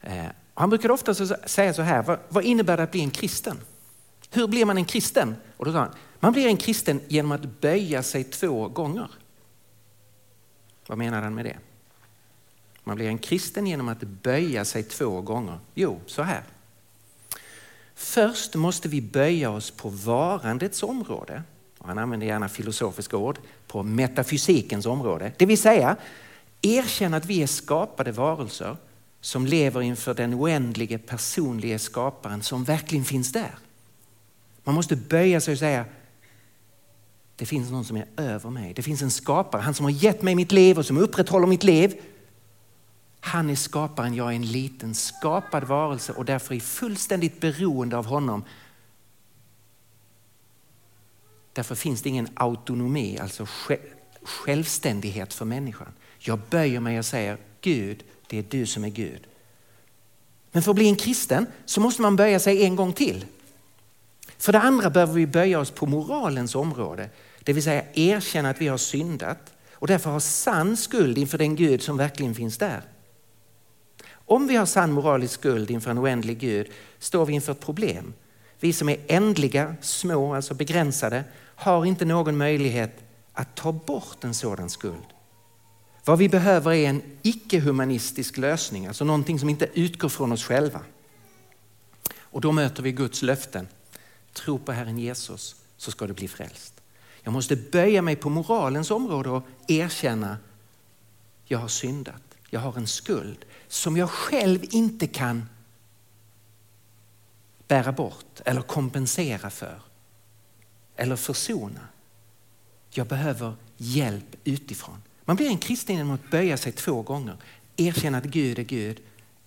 Eh, 0.00 0.24
han 0.54 0.70
brukade 0.70 0.94
ofta 0.94 1.14
säga 1.48 1.74
så 1.74 1.82
här, 1.82 2.18
vad 2.28 2.44
innebär 2.44 2.76
det 2.76 2.82
att 2.82 2.90
bli 2.90 3.00
en 3.00 3.10
kristen? 3.10 3.60
Hur 4.30 4.48
blir 4.48 4.64
man 4.64 4.76
en 4.76 4.84
kristen? 4.84 5.36
Och 5.56 5.64
då 5.64 5.72
sa 5.72 5.78
han, 5.78 5.94
man 6.20 6.32
blir 6.32 6.46
en 6.46 6.56
kristen 6.56 7.00
genom 7.08 7.32
att 7.32 7.60
böja 7.60 8.02
sig 8.02 8.24
två 8.24 8.68
gånger. 8.68 9.10
Vad 10.86 10.98
menar 10.98 11.22
han 11.22 11.34
med 11.34 11.44
det? 11.44 11.58
Man 12.84 12.96
blir 12.96 13.08
en 13.08 13.18
kristen 13.18 13.66
genom 13.66 13.88
att 13.88 14.00
böja 14.00 14.64
sig 14.64 14.82
två 14.82 15.20
gånger. 15.20 15.58
Jo, 15.74 16.00
så 16.06 16.22
här. 16.22 16.42
Först 18.00 18.54
måste 18.54 18.88
vi 18.88 19.00
böja 19.00 19.50
oss 19.50 19.70
på 19.70 19.88
varandets 19.88 20.82
område. 20.82 21.42
Och 21.78 21.88
han 21.88 21.98
använder 21.98 22.26
gärna 22.26 22.48
filosofiska 22.48 23.16
ord. 23.16 23.38
På 23.66 23.82
metafysikens 23.82 24.86
område. 24.86 25.32
Det 25.36 25.46
vill 25.46 25.58
säga 25.58 25.96
erkänna 26.62 27.16
att 27.16 27.26
vi 27.26 27.42
är 27.42 27.46
skapade 27.46 28.12
varelser 28.12 28.76
som 29.20 29.46
lever 29.46 29.82
inför 29.82 30.14
den 30.14 30.34
oändlige 30.34 30.98
personliga 30.98 31.78
skaparen 31.78 32.42
som 32.42 32.64
verkligen 32.64 33.04
finns 33.04 33.32
där. 33.32 33.54
Man 34.64 34.74
måste 34.74 34.96
böja 34.96 35.40
sig 35.40 35.52
och 35.52 35.58
säga 35.58 35.84
det 37.36 37.46
finns 37.46 37.70
någon 37.70 37.84
som 37.84 37.96
är 37.96 38.06
över 38.16 38.50
mig. 38.50 38.72
Det 38.74 38.82
finns 38.82 39.02
en 39.02 39.10
skapare, 39.10 39.62
han 39.62 39.74
som 39.74 39.84
har 39.84 39.90
gett 39.90 40.22
mig 40.22 40.34
mitt 40.34 40.52
liv 40.52 40.78
och 40.78 40.86
som 40.86 40.98
upprätthåller 40.98 41.46
mitt 41.46 41.64
liv. 41.64 42.00
Han 43.28 43.50
är 43.50 43.54
skaparen, 43.54 44.14
jag 44.14 44.30
är 44.32 44.36
en 44.36 44.46
liten 44.46 44.94
skapad 44.94 45.64
varelse 45.64 46.12
och 46.12 46.24
därför 46.24 46.54
är 46.54 46.60
fullständigt 46.60 47.40
beroende 47.40 47.96
av 47.96 48.06
honom. 48.06 48.44
Därför 51.52 51.74
finns 51.74 52.02
det 52.02 52.08
ingen 52.08 52.28
autonomi, 52.34 53.18
alltså 53.18 53.46
självständighet 54.22 55.34
för 55.34 55.44
människan. 55.44 55.92
Jag 56.18 56.40
böjer 56.50 56.80
mig 56.80 56.98
och 56.98 57.04
säger 57.04 57.38
Gud, 57.60 58.04
det 58.26 58.38
är 58.38 58.44
du 58.48 58.66
som 58.66 58.84
är 58.84 58.88
Gud. 58.88 59.26
Men 60.52 60.62
för 60.62 60.70
att 60.70 60.76
bli 60.76 60.88
en 60.88 60.96
kristen 60.96 61.46
så 61.64 61.80
måste 61.80 62.02
man 62.02 62.16
böja 62.16 62.40
sig 62.40 62.64
en 62.64 62.76
gång 62.76 62.92
till. 62.92 63.24
För 64.38 64.52
det 64.52 64.60
andra 64.60 64.90
behöver 64.90 65.14
vi 65.14 65.26
böja 65.26 65.60
oss 65.60 65.70
på 65.70 65.86
moralens 65.86 66.54
område, 66.54 67.10
det 67.40 67.52
vill 67.52 67.62
säga 67.62 67.84
erkänna 67.94 68.50
att 68.50 68.60
vi 68.60 68.68
har 68.68 68.78
syndat 68.78 69.52
och 69.72 69.86
därför 69.86 70.10
har 70.10 70.20
sann 70.20 70.76
skuld 70.76 71.18
inför 71.18 71.38
den 71.38 71.56
Gud 71.56 71.82
som 71.82 71.96
verkligen 71.96 72.34
finns 72.34 72.58
där. 72.58 72.82
Om 74.28 74.46
vi 74.46 74.56
har 74.56 74.66
sann 74.66 74.92
moralisk 74.92 75.34
skuld 75.34 75.70
inför 75.70 75.90
en 75.90 75.98
oändlig 75.98 76.38
Gud 76.38 76.70
står 76.98 77.26
vi 77.26 77.32
inför 77.32 77.52
ett 77.52 77.60
problem. 77.60 78.14
Vi 78.60 78.72
som 78.72 78.88
är 78.88 78.96
ändliga, 79.06 79.76
små, 79.80 80.34
alltså 80.34 80.54
begränsade, 80.54 81.24
har 81.54 81.84
inte 81.84 82.04
någon 82.04 82.36
möjlighet 82.36 83.04
att 83.32 83.54
ta 83.54 83.72
bort 83.72 84.24
en 84.24 84.34
sådan 84.34 84.70
skuld. 84.70 85.04
Vad 86.04 86.18
vi 86.18 86.28
behöver 86.28 86.72
är 86.72 86.88
en 86.88 87.02
icke-humanistisk 87.22 88.38
lösning, 88.38 88.86
alltså 88.86 89.04
någonting 89.04 89.38
som 89.38 89.48
inte 89.48 89.68
utgår 89.74 90.08
från 90.08 90.32
oss 90.32 90.44
själva. 90.44 90.80
Och 92.18 92.40
då 92.40 92.52
möter 92.52 92.82
vi 92.82 92.92
Guds 92.92 93.22
löften. 93.22 93.68
Tro 94.32 94.58
på 94.58 94.72
Herren 94.72 94.98
Jesus 94.98 95.56
så 95.76 95.90
ska 95.90 96.06
du 96.06 96.12
bli 96.12 96.28
frälst. 96.28 96.74
Jag 97.22 97.32
måste 97.32 97.56
böja 97.56 98.02
mig 98.02 98.16
på 98.16 98.30
moralens 98.30 98.90
område 98.90 99.30
och 99.30 99.42
erkänna 99.66 100.36
jag 101.44 101.58
har 101.58 101.68
syndat. 101.68 102.22
Jag 102.50 102.60
har 102.60 102.76
en 102.76 102.86
skuld 102.86 103.44
som 103.68 103.96
jag 103.96 104.10
själv 104.10 104.64
inte 104.70 105.06
kan 105.06 105.48
bära 107.68 107.92
bort 107.92 108.40
eller 108.44 108.60
kompensera 108.60 109.50
för 109.50 109.80
eller 110.96 111.16
försona. 111.16 111.88
Jag 112.90 113.06
behöver 113.06 113.54
hjälp 113.76 114.36
utifrån. 114.44 115.02
Man 115.24 115.36
blir 115.36 115.48
en 115.48 115.58
kristen 115.58 115.96
genom 115.96 116.14
att 116.14 116.30
böja 116.30 116.56
sig 116.56 116.72
två 116.72 117.02
gånger. 117.02 117.36
Erkänna 117.76 118.18
att 118.18 118.24
Gud 118.24 118.58
är 118.58 118.62
Gud, 118.62 119.00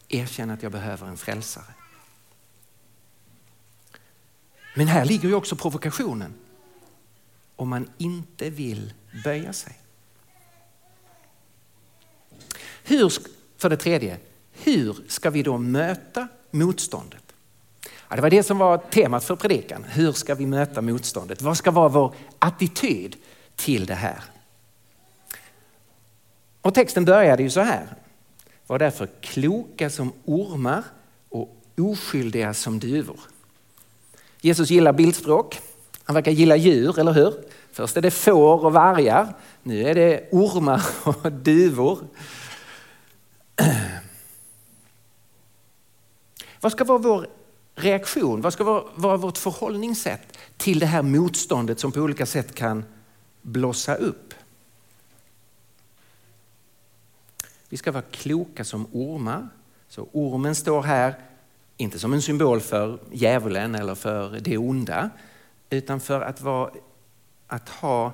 erkänna 0.08 0.54
att 0.54 0.64
jag 0.64 0.72
behöver 0.72 1.08
en 1.08 1.18
frälsare. 1.18 1.74
Men 4.76 4.88
här 4.88 5.06
ligger 5.06 5.30
ju 5.30 5.36
också 5.36 5.56
provokationen. 5.56 6.34
Om 7.56 7.70
man 7.70 7.90
inte 7.98 8.50
vill 8.50 8.94
böja 9.24 9.54
sig. 9.54 9.78
Hur, 12.84 13.12
för 13.62 13.70
det 13.70 13.78
tredje, 13.78 14.18
hur 14.52 14.96
ska 15.08 15.30
vi 15.30 15.44
då 15.44 15.58
möta 15.58 16.28
motståndet? 16.52 17.24
Ja, 18.10 18.16
det 18.16 18.22
var 18.22 18.30
det 18.30 18.44
som 18.44 18.58
var 18.58 18.78
temat 18.78 19.24
för 19.24 19.36
predikan. 19.36 19.84
Hur 19.84 20.12
ska 20.12 20.36
vi 20.36 20.46
möta 20.46 20.82
motståndet? 20.82 21.42
Vad 21.42 21.58
ska 21.58 21.72
vara 21.72 21.90
vår 21.90 22.14
attityd 22.40 23.16
till 23.56 23.86
det 23.86 23.94
här? 23.94 24.24
Och 26.62 26.74
texten 26.74 27.06
började 27.06 27.44
ju 27.44 27.50
så 27.50 27.62
här. 27.62 27.88
Var 28.68 28.80
därför 28.80 29.08
kloka 29.22 29.90
som 29.90 30.14
ormar 30.26 30.84
och 31.30 31.58
oskyldiga 31.78 32.54
som 32.54 32.80
duvor. 32.80 33.20
Jesus 34.42 34.70
gillar 34.70 34.94
bildspråk. 34.94 35.60
Han 36.04 36.14
verkar 36.14 36.32
gilla 36.32 36.56
djur, 36.56 37.00
eller 37.00 37.12
hur? 37.14 37.34
Först 37.72 37.98
är 37.98 38.02
det 38.02 38.12
får 38.12 38.66
och 38.66 38.74
vargar. 38.74 39.34
Nu 39.64 39.84
är 39.84 39.96
det 39.96 40.30
ormar 40.32 40.82
och 41.04 41.32
duvor. 41.32 42.00
Vad 46.62 46.72
ska 46.72 46.84
vara 46.84 46.98
vår 46.98 47.28
reaktion? 47.76 48.42
Vad 48.42 48.54
ska 48.54 48.64
vara, 48.64 48.84
vara 48.96 49.18
vårt 49.18 49.38
förhållningssätt 49.38 50.38
till 50.58 50.80
det 50.80 50.86
här 50.86 51.02
motståndet 51.02 51.80
som 51.80 51.92
på 51.92 52.00
olika 52.00 52.26
sätt 52.26 52.56
kan 52.56 52.86
blossa 53.42 53.96
upp? 53.96 54.34
Vi 57.70 57.78
ska 57.78 57.92
vara 57.92 58.04
kloka 58.12 58.64
som 58.64 58.88
ormar. 58.92 59.48
Så 59.88 60.08
ormen 60.12 60.56
står 60.56 60.82
här, 60.82 61.16
inte 61.78 62.00
som 62.00 62.14
en 62.14 62.22
symbol 62.22 62.60
för 62.60 63.00
djävulen 63.12 63.76
eller 63.76 63.96
för 63.96 64.40
det 64.40 64.58
onda, 64.58 65.10
utan 65.70 66.00
för 66.00 66.22
att, 66.22 66.42
vara, 66.42 66.72
att 67.48 67.70
ha 67.70 68.14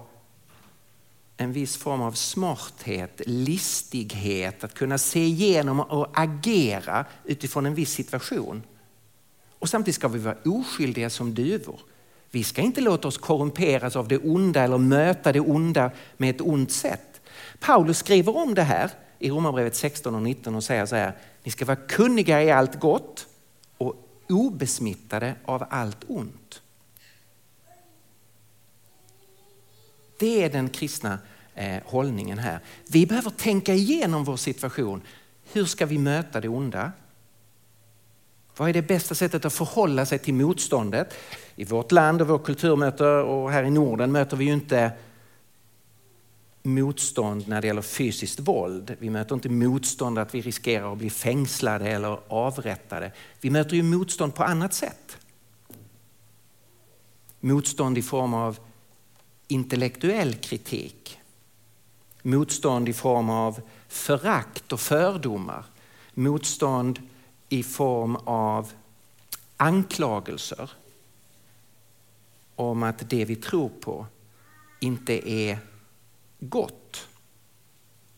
en 1.38 1.54
viss 1.54 1.78
form 1.78 2.02
av 2.02 2.12
smarthet, 2.12 3.21
listighet, 3.26 4.63
att 4.63 4.73
kunna 4.73 4.97
se 4.97 5.26
igenom 5.26 5.80
och 5.80 6.08
agera 6.13 7.06
utifrån 7.23 7.65
en 7.65 7.76
viss 7.76 7.91
situation. 7.91 8.63
Och 9.60 9.69
samtidigt 9.69 9.95
ska 9.95 10.08
vi 10.08 10.19
vara 10.19 10.38
oskyldiga 10.45 11.10
som 11.10 11.34
duvor. 11.34 11.80
Vi 12.32 12.43
ska 12.43 12.62
inte 12.62 12.82
låta 12.82 13.08
oss 13.08 13.17
korrumperas 13.17 13.95
av 13.95 14.08
det 14.08 14.17
onda 14.17 14.63
eller 14.63 14.78
möta 14.78 15.32
det 15.32 15.39
onda 15.39 15.91
med 16.17 16.36
ett 16.36 16.41
ont 16.41 16.71
sätt. 16.71 17.21
Paulus 17.60 17.97
skriver 17.97 18.38
om 18.38 18.54
det 18.56 18.63
här 18.63 18.91
i 19.19 19.30
Romarbrevet 19.30 19.76
16 19.76 20.15
och 20.15 20.21
19 20.21 20.56
och 20.56 20.63
säger 20.63 20.86
så 20.86 20.95
här, 20.95 21.17
ni 21.43 21.52
ska 21.52 21.65
vara 21.65 21.76
kunniga 21.76 22.43
i 22.43 22.52
allt 22.52 22.80
gott 22.80 23.28
och 23.78 23.95
obesmittade 24.30 25.36
av 25.45 25.63
allt 25.69 26.04
ont. 26.08 26.62
Det 30.17 30.43
är 30.43 30.49
den 30.49 30.69
kristna 30.69 31.19
eh, 31.56 31.82
hållningen 31.86 32.38
här. 32.38 32.60
Vi 32.88 33.06
behöver 33.06 33.30
tänka 33.30 33.73
igenom 33.73 34.23
vår 34.23 34.38
situation. 34.38 35.01
Hur 35.51 35.65
ska 35.65 35.86
vi 35.86 35.97
möta 35.97 36.41
det 36.41 36.47
onda? 36.47 36.91
Vad 38.58 38.69
är 38.69 38.73
det 38.73 38.82
bästa 38.82 39.15
sättet 39.15 39.45
att 39.45 39.53
förhålla 39.53 40.06
sig 40.06 40.19
till 40.19 40.34
motståndet? 40.34 41.13
I 41.56 41.63
vårt 41.63 41.91
land 41.91 42.21
och 42.21 42.27
vår 42.27 42.39
kultur 42.39 42.75
möter, 42.75 43.23
och 43.23 43.51
här 43.51 43.63
i 43.63 43.69
Norden 43.69 44.12
möter 44.12 44.38
vi 44.38 44.45
ju 44.45 44.53
inte 44.53 44.91
motstånd 46.63 47.47
när 47.47 47.62
det 47.62 47.67
gäller 47.67 47.82
fysiskt 47.82 48.39
våld. 48.39 48.95
Vi 48.99 49.10
möter 49.10 49.36
inte 49.36 49.49
motstånd 49.49 50.19
att 50.19 50.36
vi 50.36 50.41
riskerar 50.41 50.91
att 50.91 50.97
bli 50.97 51.10
fängslade 51.10 51.89
eller 51.89 52.19
avrättade. 52.27 53.12
Vi 53.41 53.49
möter 53.49 53.75
ju 53.75 53.84
motstånd 53.84 54.36
på 54.36 54.43
annat 54.43 54.73
sätt. 54.73 55.17
Motstånd 57.39 57.97
i 57.97 58.01
form 58.01 58.34
av 58.34 58.60
intellektuell 59.47 60.33
kritik. 60.36 61.19
Motstånd 62.21 62.89
i 62.89 62.93
form 62.93 63.29
av 63.29 63.62
förakt 63.88 64.71
och 64.71 64.79
fördomar. 64.79 65.65
Motstånd 66.13 67.01
i 67.49 67.63
form 67.63 68.15
av 68.15 68.71
anklagelser 69.57 70.71
om 72.55 72.83
att 72.83 73.10
det 73.10 73.25
vi 73.25 73.36
tror 73.36 73.69
på 73.69 74.05
inte 74.79 75.29
är 75.29 75.60
gott 76.39 77.07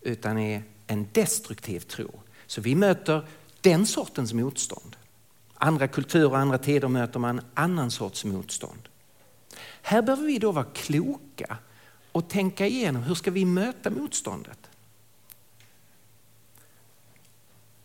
utan 0.01 0.37
är 0.37 0.63
en 0.87 1.07
destruktiv 1.11 1.79
tro. 1.79 2.11
Så 2.47 2.61
vi 2.61 2.75
möter 2.75 3.27
den 3.61 3.85
sortens 3.85 4.33
motstånd. 4.33 4.95
Andra 5.53 5.87
kulturer 5.87 6.29
och 6.29 6.37
andra 6.37 6.57
tider 6.57 6.87
möter 6.87 7.19
man 7.19 7.41
annan 7.53 7.91
sorts 7.91 8.25
motstånd. 8.25 8.88
Här 9.81 10.01
behöver 10.01 10.27
vi 10.27 10.39
då 10.39 10.51
vara 10.51 10.65
kloka 10.65 11.57
och 12.11 12.29
tänka 12.29 12.67
igenom 12.67 13.03
hur 13.03 13.15
ska 13.15 13.31
vi 13.31 13.45
möta 13.45 13.89
motståndet? 13.89 14.59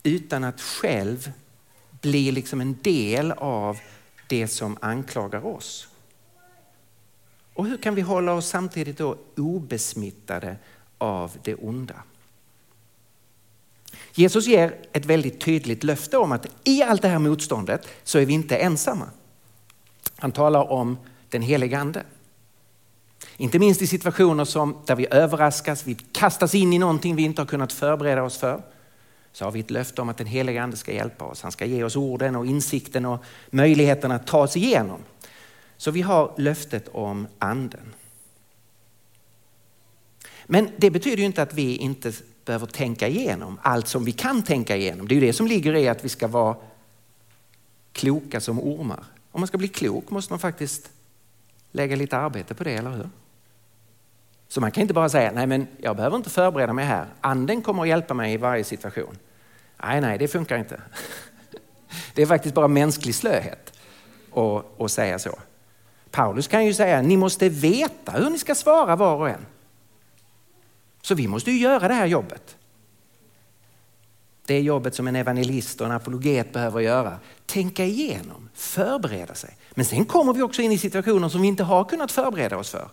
Utan 0.02 0.44
att 0.44 0.61
själv 0.61 1.33
bli 2.00 2.33
liksom 2.33 2.61
en 2.61 2.78
del 2.83 3.33
av 3.33 3.78
det 4.28 4.48
som 4.48 4.78
anklagar 4.80 5.46
oss. 5.46 5.88
Och 7.54 7.66
hur 7.66 7.76
kan 7.76 7.94
vi 7.94 8.02
hålla 8.02 8.33
oss 8.33 8.48
samtidigt 8.48 8.98
då 8.98 9.18
obesmittade 9.37 10.57
av 10.98 11.33
det 11.42 11.54
onda? 11.54 12.02
Jesus 14.14 14.46
ger 14.46 14.76
ett 14.92 15.04
väldigt 15.04 15.40
tydligt 15.40 15.85
löfte 15.85 16.18
om 16.18 16.33
att 16.33 16.46
i 16.64 16.83
allt 16.83 17.02
det 17.02 17.09
här 17.09 17.18
motståndet 17.18 17.88
så 18.04 18.18
är 18.18 18.26
vi 18.26 18.33
inte 18.33 18.57
ensamma. 18.57 19.09
Han 20.16 20.33
talar 20.33 20.72
om 20.72 20.98
den 21.35 21.42
helige 21.42 21.79
ande. 21.79 22.03
Inte 23.37 23.59
minst 23.59 23.83
i 23.83 23.87
situationer 23.87 24.44
som 24.44 24.77
där 24.87 24.97
vi 24.97 25.07
överraskas, 25.11 25.87
vi 25.87 25.94
kastas 25.94 26.55
in 26.55 26.73
i 26.73 26.79
någonting 26.79 27.16
vi 27.16 27.23
inte 27.23 27.40
har 27.40 27.47
kunnat 27.47 27.73
förbereda 27.73 28.23
oss 28.23 28.38
för. 28.38 28.62
Så 29.33 29.44
har 29.44 29.53
vi 29.53 29.61
ett 29.61 29.70
löfte 29.70 30.03
om 30.03 30.09
att 30.09 30.18
den 30.18 30.27
helige 30.27 30.62
ande 30.62 30.77
ska 30.77 30.92
hjälpa 30.92 31.25
oss. 31.25 31.42
Han 31.42 31.53
ska 31.53 31.64
ge 31.64 31.85
oss 31.85 31.97
orden 31.97 32.37
och 32.37 32.47
insikten 32.47 33.05
och 33.05 33.25
möjligheten 33.51 34.12
att 34.12 34.27
ta 34.27 34.42
oss 34.42 34.57
igenom. 34.57 35.01
Så 35.77 35.90
vi 35.90 36.03
har 36.03 36.35
löftet 36.37 36.88
om 36.88 37.27
anden. 37.38 37.94
Men 40.47 40.68
det 40.77 40.90
betyder 40.90 41.16
ju 41.16 41.25
inte 41.25 41.42
att 41.42 41.55
vi 41.55 41.77
inte 41.77 42.12
behöver 42.44 42.66
tänka 42.66 43.09
igenom 43.09 43.59
allt 43.62 43.88
som 43.88 44.05
vi 44.05 44.12
kan 44.12 44.42
tänka 44.42 44.77
igenom. 44.77 45.09
Det 45.09 45.14
är 45.14 45.20
ju 45.20 45.27
det 45.27 45.33
som 45.33 45.47
ligger 45.47 45.75
i 45.75 45.88
att 45.88 46.05
vi 46.05 46.09
ska 46.09 46.29
vara 46.29 46.57
kloka 47.92 48.40
som 48.40 48.61
ormar. 48.61 49.05
Om 49.31 49.40
man 49.40 49.49
ska 49.49 49.59
bli 49.59 49.68
klok 49.68 50.11
måste 50.11 50.33
man 50.33 50.38
faktiskt 50.40 50.90
lägga 51.75 51.97
lite 51.97 52.17
arbete 52.17 52.55
på 52.55 52.65
det, 52.65 52.75
eller 52.75 52.91
hur? 52.91 53.09
Så 54.49 54.61
man 54.61 54.71
kan 54.71 54.81
inte 54.81 54.95
bara 54.95 55.09
säga, 55.09 55.33
nej 55.33 55.47
men 55.47 55.67
jag 55.79 55.97
behöver 55.97 56.17
inte 56.17 56.31
förbereda 56.31 56.73
mig 56.73 56.85
här. 56.85 57.07
Anden 57.21 57.63
kommer 57.63 57.83
att 57.83 57.89
hjälpa 57.89 58.15
mig 58.15 58.33
i 58.33 58.37
varje 58.37 58.65
situation. 58.65 59.19
Nej, 59.83 60.01
nej, 60.01 60.19
det 60.19 60.29
funkar 60.29 60.59
inte. 60.59 60.81
Det 62.15 62.23
är 62.23 62.27
faktiskt 62.27 62.55
bara 62.55 62.69
mänsklig 62.69 63.15
slöhet 63.15 63.73
att 64.79 64.91
säga 64.91 65.19
så. 65.19 65.39
Paulus 66.11 66.49
kan 66.49 66.67
ju 66.67 66.75
säga, 66.75 67.03
ni 67.03 67.17
måste 67.17 67.49
veta 67.49 68.13
hur 68.13 68.31
ni 68.31 68.39
ska 68.39 68.55
svara 68.55 68.97
var 68.97 69.17
och 69.17 69.29
en. 69.29 69.47
Så 71.03 71.15
vi 71.15 71.29
måste 71.29 71.51
ju 71.51 71.59
göra 71.59 71.89
det 71.89 71.95
här 71.95 72.07
jobbet. 72.07 72.57
Det 74.47 74.61
jobbet 74.61 74.95
som 74.95 75.09
en 75.09 75.17
evangelist 75.17 75.81
och 75.81 75.87
en 75.87 75.93
apologet 75.93 76.53
behöver 76.53 76.81
göra. 76.81 77.19
Tänka 77.47 77.85
igenom, 77.85 78.49
förbereda 78.55 79.35
sig. 79.35 79.57
Men 79.75 79.85
sen 79.85 80.05
kommer 80.05 80.33
vi 80.33 80.43
också 80.43 80.63
in 80.63 80.73
i 80.73 80.79
situationer 80.79 81.29
som 81.29 81.43
vi 81.43 81.49
inte 81.49 81.65
har 81.65 81.85
kunnat 81.85 82.13
förbereda 82.13 82.57
oss 82.57 82.71
för. 82.71 82.89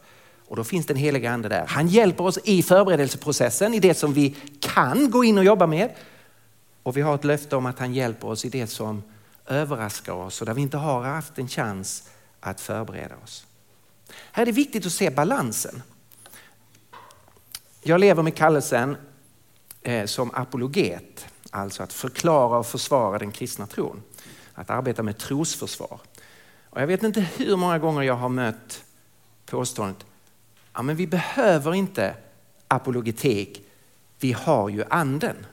Och 0.48 0.56
då 0.56 0.64
finns 0.64 0.86
den 0.86 0.98
heliga 0.98 1.32
ande 1.32 1.50
där. 1.50 1.66
Han 1.68 1.88
hjälper 1.88 2.24
oss 2.24 2.40
i 2.44 2.64
förberedelseprocessen, 2.64 3.74
i 3.74 3.80
det 3.80 3.94
som 3.94 4.14
vi 4.14 4.36
kan 4.60 5.12
gå 5.12 5.24
in 5.24 5.38
och 5.38 5.44
jobba 5.44 5.68
med. 5.68 5.96
Och 6.84 6.98
vi 6.98 7.02
har 7.02 7.16
ett 7.16 7.24
löfte 7.24 7.56
om 7.56 7.66
att 7.66 7.80
han 7.80 7.94
hjälper 7.94 8.28
oss 8.28 8.46
i 8.46 8.50
det 8.50 8.68
som 8.68 9.04
överraskar 9.48 10.14
oss 10.14 10.42
och 10.42 10.46
där 10.46 10.54
vi 10.54 10.62
inte 10.62 10.78
har 10.78 11.04
haft 11.04 11.38
en 11.38 11.48
chans 11.48 12.10
att 12.40 12.62
förbereda 12.62 13.16
oss. 13.24 13.46
Här 14.32 14.42
är 14.42 14.46
det 14.46 14.52
viktigt 14.52 14.86
att 14.86 14.92
se 14.92 15.10
balansen. 15.10 15.84
Jag 17.84 18.00
lever 18.00 18.24
med 18.24 18.36
kallelsen 18.36 18.98
eh, 19.82 20.06
som 20.06 20.32
apologet, 20.34 21.26
alltså 21.50 21.84
att 21.84 21.94
förklara 21.94 22.58
och 22.58 22.68
försvara 22.68 23.20
den 23.20 23.32
kristna 23.32 23.68
tron. 23.68 24.04
Att 24.54 24.70
arbeta 24.70 25.04
med 25.04 25.18
trosförsvar. 25.18 26.00
Och 26.72 26.82
jag 26.82 26.88
vet 26.88 27.04
inte 27.04 27.22
hur 27.22 27.56
många 27.56 27.80
gånger 27.80 28.02
jag 28.02 28.16
har 28.16 28.30
mött 28.30 28.84
påståendet, 29.46 30.06
ja 30.74 30.82
men 30.82 30.96
vi 30.96 31.08
behöver 31.08 31.74
inte 31.74 32.16
apologetik, 32.68 33.62
vi 34.20 34.32
har 34.32 34.70
ju 34.70 34.84
anden. 34.90 35.46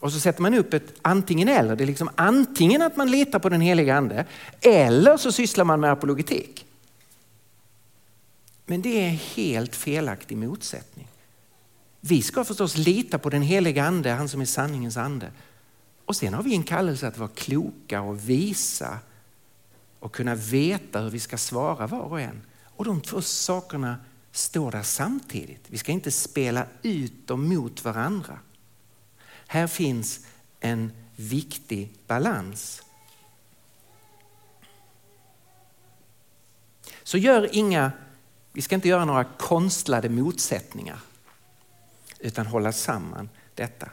Och 0.00 0.12
så 0.12 0.20
sätter 0.20 0.42
man 0.42 0.54
upp 0.54 0.74
ett 0.74 0.92
antingen 1.02 1.48
eller. 1.48 1.76
Det 1.76 1.84
är 1.84 1.86
liksom 1.86 2.10
antingen 2.14 2.82
att 2.82 2.96
man 2.96 3.10
litar 3.10 3.38
på 3.38 3.48
den 3.48 3.60
heliga 3.60 3.96
ande 3.96 4.26
eller 4.60 5.16
så 5.16 5.32
sysslar 5.32 5.64
man 5.64 5.80
med 5.80 5.92
apologetik. 5.92 6.66
Men 8.66 8.82
det 8.82 9.00
är 9.00 9.08
en 9.08 9.18
helt 9.34 9.76
felaktig 9.76 10.36
motsättning. 10.36 11.08
Vi 12.00 12.22
ska 12.22 12.44
förstås 12.44 12.76
lita 12.76 13.18
på 13.18 13.30
den 13.30 13.42
heliga 13.42 13.84
ande, 13.84 14.10
han 14.10 14.28
som 14.28 14.40
är 14.40 14.44
sanningens 14.44 14.96
ande. 14.96 15.30
Och 16.06 16.16
sen 16.16 16.34
har 16.34 16.42
vi 16.42 16.54
en 16.54 16.62
kallelse 16.62 17.08
att 17.08 17.18
vara 17.18 17.30
kloka 17.34 18.00
och 18.00 18.28
visa 18.28 18.98
och 20.00 20.12
kunna 20.12 20.34
veta 20.34 21.00
hur 21.00 21.10
vi 21.10 21.20
ska 21.20 21.38
svara 21.38 21.86
var 21.86 22.00
och 22.00 22.20
en. 22.20 22.42
Och 22.64 22.84
de 22.84 23.00
två 23.00 23.22
sakerna 23.22 23.96
står 24.32 24.70
där 24.70 24.82
samtidigt. 24.82 25.64
Vi 25.66 25.78
ska 25.78 25.92
inte 25.92 26.10
spela 26.10 26.66
ut 26.82 27.26
dem 27.26 27.48
mot 27.48 27.84
varandra. 27.84 28.38
Här 29.46 29.66
finns 29.66 30.26
en 30.60 30.92
viktig 31.16 31.92
balans. 32.06 32.82
Så 37.02 37.18
gör 37.18 37.56
inga, 37.56 37.92
vi 38.52 38.62
ska 38.62 38.74
inte 38.74 38.88
göra 38.88 39.04
några 39.04 39.24
konstlade 39.24 40.08
motsättningar 40.08 40.98
utan 42.18 42.46
hålla 42.46 42.72
samman 42.72 43.28
detta. 43.54 43.88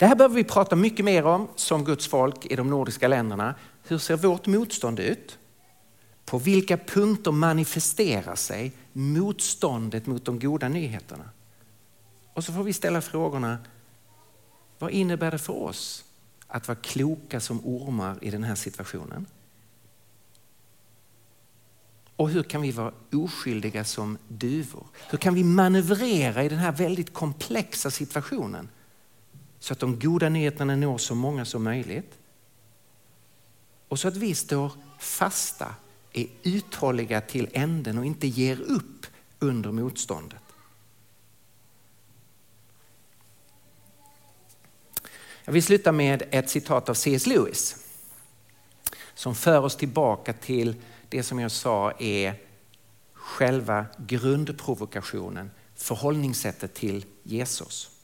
Det 0.00 0.06
här 0.06 0.14
behöver 0.14 0.34
vi 0.34 0.44
prata 0.44 0.76
mycket 0.76 1.04
mer 1.04 1.26
om 1.26 1.48
som 1.56 1.84
Guds 1.84 2.06
folk 2.06 2.46
i 2.46 2.56
de 2.56 2.70
nordiska 2.70 3.08
länderna. 3.08 3.54
Hur 3.82 3.98
ser 3.98 4.16
vårt 4.16 4.46
motstånd 4.46 5.00
ut? 5.00 5.38
På 6.24 6.38
vilka 6.38 6.76
punkter 6.76 7.32
manifesterar 7.32 8.34
sig 8.34 8.72
motståndet 8.92 10.06
mot 10.06 10.24
de 10.24 10.38
goda 10.38 10.68
nyheterna? 10.68 11.30
Och 12.34 12.44
så 12.44 12.52
får 12.52 12.62
vi 12.62 12.72
ställa 12.72 13.00
frågorna, 13.00 13.58
vad 14.78 14.90
innebär 14.90 15.30
det 15.30 15.38
för 15.38 15.62
oss 15.62 16.04
att 16.46 16.68
vara 16.68 16.78
kloka 16.78 17.40
som 17.40 17.60
ormar 17.64 18.24
i 18.24 18.30
den 18.30 18.44
här 18.44 18.54
situationen? 18.54 19.26
Och 22.16 22.30
hur 22.30 22.42
kan 22.42 22.62
vi 22.62 22.70
vara 22.70 22.92
oskyldiga 23.12 23.84
som 23.84 24.18
duvor? 24.28 24.86
Hur 25.10 25.18
kan 25.18 25.34
vi 25.34 25.44
manövrera 25.44 26.44
i 26.44 26.48
den 26.48 26.58
här 26.58 26.72
väldigt 26.72 27.14
komplexa 27.14 27.90
situationen 27.90 28.68
så 29.60 29.72
att 29.72 29.78
de 29.78 29.98
goda 29.98 30.28
nyheterna 30.28 30.76
når 30.76 30.98
så 30.98 31.14
många 31.14 31.44
som 31.44 31.64
möjligt? 31.64 32.18
Och 33.88 33.98
så 33.98 34.08
att 34.08 34.16
vi 34.16 34.34
står 34.34 34.72
fasta, 34.98 35.74
är 36.12 36.26
uthålliga 36.42 37.20
till 37.20 37.48
änden 37.52 37.98
och 37.98 38.06
inte 38.06 38.26
ger 38.26 38.60
upp 38.60 39.06
under 39.38 39.72
motståndet. 39.72 40.38
Jag 45.44 45.52
vill 45.52 45.62
sluta 45.62 45.92
med 45.92 46.22
ett 46.30 46.50
citat 46.50 46.88
av 46.88 46.94
C.S. 46.94 47.26
Lewis 47.26 47.76
som 49.14 49.34
för 49.34 49.58
oss 49.58 49.76
tillbaka 49.76 50.32
till 50.32 50.74
det 51.08 51.22
som 51.22 51.38
jag 51.38 51.50
sa 51.50 51.92
är 51.98 52.34
själva 53.12 53.86
grundprovokationen, 53.98 55.50
förhållningssättet 55.74 56.74
till 56.74 57.04
Jesus. 57.22 57.99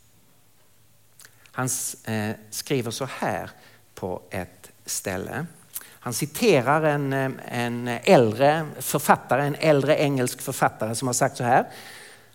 Han 1.56 1.68
eh, 2.04 2.36
skriver 2.50 2.90
så 2.90 3.04
här 3.04 3.50
på 3.94 4.22
ett 4.30 4.70
ställe. 4.84 5.46
Han 5.82 6.12
citerar 6.12 6.82
en, 6.82 7.12
eh, 7.12 7.30
en 7.46 7.88
äldre 7.88 8.66
författare, 8.78 9.46
en 9.46 9.54
äldre 9.54 9.96
engelsk 9.96 10.40
författare 10.40 10.94
som 10.94 11.08
har 11.08 11.12
sagt 11.12 11.36
så 11.36 11.44
här. 11.44 11.68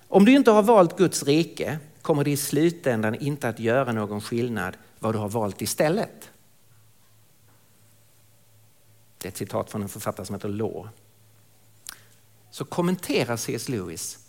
Om 0.07 0.25
du 0.25 0.31
inte 0.31 0.51
har 0.51 0.63
valt 0.63 0.97
Guds 0.97 1.23
rike 1.23 1.79
kommer 2.01 2.23
det 2.23 2.31
i 2.31 2.37
slutändan 2.37 3.15
inte 3.15 3.49
att 3.49 3.59
göra 3.59 3.91
någon 3.91 4.21
skillnad 4.21 4.77
vad 4.99 5.15
du 5.15 5.19
har 5.19 5.29
valt 5.29 5.61
istället. 5.61 6.29
Det 9.17 9.27
är 9.27 9.31
ett 9.31 9.37
citat 9.37 9.71
från 9.71 9.81
en 9.81 9.89
författare 9.89 10.25
som 10.25 10.35
heter 10.35 10.49
Law. 10.49 10.89
Så 12.51 12.65
kommenterar 12.65 13.37
C.S. 13.37 13.69
Lewis 13.69 14.19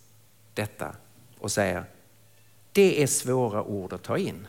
detta 0.54 0.96
och 1.38 1.52
säger 1.52 1.84
det 2.72 3.02
är 3.02 3.06
svåra 3.06 3.62
ord 3.62 3.92
att 3.92 4.02
ta 4.02 4.18
in. 4.18 4.48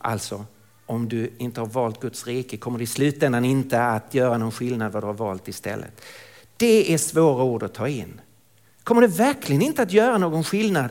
Alltså, 0.00 0.44
om 0.86 1.08
du 1.08 1.32
inte 1.38 1.60
har 1.60 1.66
valt 1.66 2.00
Guds 2.00 2.26
rike 2.26 2.56
kommer 2.56 2.78
det 2.78 2.84
i 2.84 2.86
slutändan 2.86 3.44
inte 3.44 3.82
att 3.82 4.14
göra 4.14 4.38
någon 4.38 4.52
skillnad 4.52 4.92
vad 4.92 5.02
du 5.02 5.06
har 5.06 5.14
valt 5.14 5.48
istället. 5.48 6.00
Det 6.56 6.94
är 6.94 6.98
svåra 6.98 7.44
ord 7.44 7.62
att 7.62 7.74
ta 7.74 7.88
in. 7.88 8.20
Kommer 8.84 9.02
det 9.02 9.08
verkligen 9.08 9.62
inte 9.62 9.82
att 9.82 9.92
göra 9.92 10.18
någon 10.18 10.44
skillnad 10.44 10.90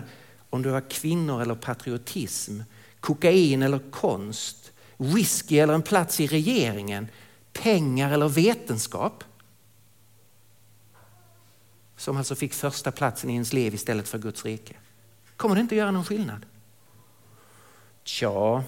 om 0.49 0.61
du 0.61 0.69
har 0.69 0.89
kvinnor 0.89 1.41
eller 1.41 1.55
patriotism, 1.55 2.59
kokain 2.99 3.61
eller 3.61 3.79
konst, 3.91 4.71
whisky 4.97 5.57
eller 5.57 5.73
en 5.73 5.81
plats 5.81 6.19
i 6.19 6.27
regeringen, 6.27 7.07
pengar 7.53 8.11
eller 8.11 8.29
vetenskap? 8.29 9.23
Som 11.97 12.17
alltså 12.17 12.35
fick 12.35 12.53
första 12.53 12.91
platsen 12.91 13.29
i 13.29 13.33
ens 13.33 13.53
liv 13.53 13.73
istället 13.73 14.07
för 14.07 14.17
Guds 14.17 14.45
rike. 14.45 14.75
Kommer 15.37 15.55
det 15.55 15.61
inte 15.61 15.75
att 15.75 15.79
göra 15.79 15.91
någon 15.91 16.05
skillnad? 16.05 16.45
Tja, 18.03 18.63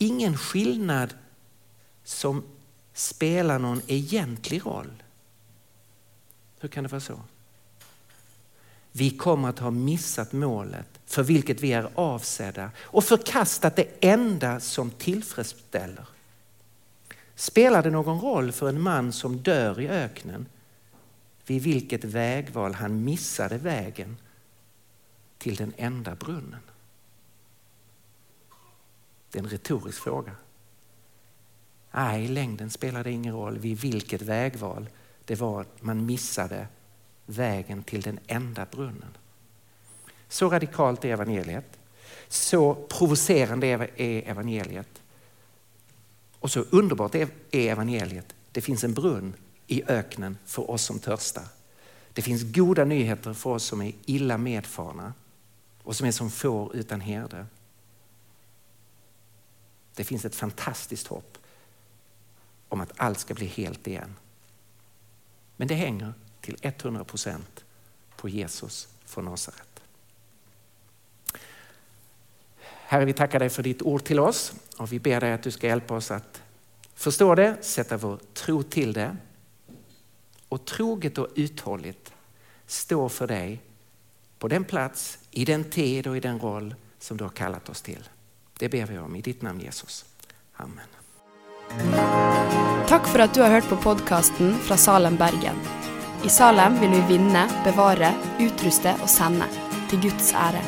ingen 0.00 0.36
skillnad 0.36 1.14
som 2.04 2.44
spelar 2.94 3.58
någon 3.58 3.82
egentlig 3.86 4.66
roll. 4.66 5.02
Hur 6.60 6.68
kan 6.68 6.84
det 6.84 6.90
vara 6.90 7.00
så? 7.00 7.20
Vi 8.92 9.10
kommer 9.10 9.48
att 9.48 9.58
ha 9.58 9.70
missat 9.70 10.32
målet 10.32 11.00
för 11.06 11.22
vilket 11.22 11.60
vi 11.60 11.72
är 11.72 11.90
avsedda 11.94 12.70
och 12.78 13.04
förkastat 13.04 13.76
det 13.76 13.88
enda 14.00 14.60
som 14.60 14.90
tillfredsställer. 14.90 16.06
Spelar 17.34 17.82
det 17.82 17.90
någon 17.90 18.20
roll 18.20 18.52
för 18.52 18.68
en 18.68 18.80
man 18.80 19.12
som 19.12 19.42
dör 19.42 19.80
i 19.80 19.88
öknen 19.88 20.46
vid 21.46 21.62
vilket 21.62 22.04
vägval 22.04 22.74
han 22.74 23.04
missade 23.04 23.58
vägen 23.58 24.16
till 25.38 25.56
den 25.56 25.72
enda 25.76 26.14
brunnen? 26.14 26.60
Det 29.30 29.38
är 29.38 29.42
en 29.42 29.48
retorisk 29.48 30.02
fråga. 30.02 30.32
Nej, 31.92 32.24
i 32.24 32.28
längden 32.28 32.70
spelar 32.70 33.04
det 33.04 33.10
ingen 33.10 33.34
roll 33.34 33.58
vid 33.58 33.80
vilket 33.80 34.22
vägval 34.22 34.88
det 35.24 35.34
var 35.34 35.66
man 35.80 36.06
missade 36.06 36.66
vägen 37.26 37.82
till 37.82 38.02
den 38.02 38.18
enda 38.26 38.66
brunnen. 38.70 39.16
Så 40.28 40.48
radikalt 40.48 41.04
är 41.04 41.08
evangeliet. 41.08 41.78
Så 42.28 42.74
provocerande 42.74 43.66
är 43.66 44.28
evangeliet. 44.30 45.02
Och 46.40 46.50
så 46.50 46.60
underbart 46.60 47.14
är 47.14 47.28
evangeliet. 47.50 48.34
Det 48.52 48.60
finns 48.60 48.84
en 48.84 48.94
brunn 48.94 49.34
i 49.66 49.82
öknen 49.86 50.38
för 50.46 50.70
oss 50.70 50.82
som 50.82 50.98
törstar. 50.98 51.44
Det 52.12 52.22
finns 52.22 52.42
goda 52.42 52.84
nyheter 52.84 53.32
för 53.32 53.50
oss 53.50 53.64
som 53.64 53.82
är 53.82 53.92
illa 54.06 54.38
medfarna 54.38 55.14
och 55.82 55.96
som 55.96 56.06
är 56.06 56.12
som 56.12 56.30
får 56.30 56.76
utan 56.76 57.00
herde. 57.00 57.46
Det 60.00 60.04
finns 60.04 60.24
ett 60.24 60.34
fantastiskt 60.34 61.06
hopp 61.06 61.38
om 62.68 62.80
att 62.80 62.92
allt 62.96 63.18
ska 63.18 63.34
bli 63.34 63.46
helt 63.46 63.86
igen. 63.86 64.16
Men 65.56 65.68
det 65.68 65.74
hänger 65.74 66.12
till 66.40 66.56
100 66.62 67.04
procent 67.04 67.64
på 68.16 68.28
Jesus 68.28 68.88
från 69.04 69.24
Nasaret. 69.24 69.82
Herre, 72.62 73.04
vi 73.04 73.12
tackar 73.12 73.38
dig 73.38 73.50
för 73.50 73.62
ditt 73.62 73.82
ord 73.82 74.04
till 74.04 74.20
oss 74.20 74.52
och 74.76 74.92
vi 74.92 75.00
ber 75.00 75.20
dig 75.20 75.32
att 75.32 75.42
du 75.42 75.50
ska 75.50 75.66
hjälpa 75.66 75.94
oss 75.94 76.10
att 76.10 76.42
förstå 76.94 77.34
det, 77.34 77.56
sätta 77.60 77.96
vår 77.96 78.18
tro 78.34 78.62
till 78.62 78.92
det 78.92 79.16
och 80.48 80.64
troget 80.64 81.18
och 81.18 81.28
uthålligt 81.34 82.12
stå 82.66 83.08
för 83.08 83.26
dig 83.26 83.60
på 84.38 84.48
den 84.48 84.64
plats, 84.64 85.18
i 85.30 85.44
den 85.44 85.70
tid 85.70 86.06
och 86.06 86.16
i 86.16 86.20
den 86.20 86.38
roll 86.38 86.74
som 86.98 87.16
du 87.16 87.24
har 87.24 87.30
kallat 87.30 87.68
oss 87.68 87.82
till. 87.82 88.08
Det 88.60 88.68
ber 88.68 88.86
vi 88.86 88.98
om 88.98 89.16
i 89.16 89.20
ditt 89.20 89.42
namn 89.42 89.60
Jesus. 89.60 90.04
Amen. 90.56 90.86
Tack 92.88 93.06
för 93.06 93.18
att 93.18 93.34
du 93.34 93.42
har 93.42 93.50
hört 93.50 93.68
på 93.68 93.76
podcasten 93.76 94.54
från 94.54 94.78
Salem, 94.78 95.16
Bergen. 95.16 95.56
I 96.24 96.28
Salem 96.28 96.80
vill 96.80 96.90
vi 96.90 97.00
vinna, 97.00 97.48
bevara, 97.64 98.12
utrusta 98.38 98.94
och 99.02 99.10
sända 99.10 99.44
till 99.90 100.00
Guds 100.00 100.34
ära. 100.34 100.60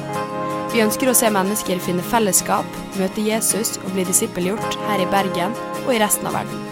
Vi 0.74 0.80
önskar 0.80 1.06
att 1.06 1.16
se 1.16 1.30
människor 1.30 1.78
finna 1.78 2.02
fällskap, 2.02 2.66
möta 2.98 3.20
Jesus 3.20 3.80
och 3.84 3.90
bli 3.90 4.04
discipelgjort 4.04 4.78
här 4.86 5.02
i 5.02 5.06
Bergen 5.06 5.52
och 5.86 5.94
i 5.94 5.98
resten 5.98 6.26
av 6.26 6.32
världen. 6.32 6.64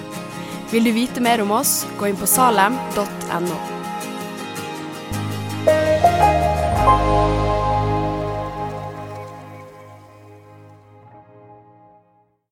Vill 0.71 0.85
du 0.85 0.93
veta 0.93 1.21
mer 1.21 1.43
om 1.43 1.51
oss, 1.51 1.87
gå 1.99 2.09
in 2.09 2.16
på 2.16 2.27
salem.no. 2.27 3.80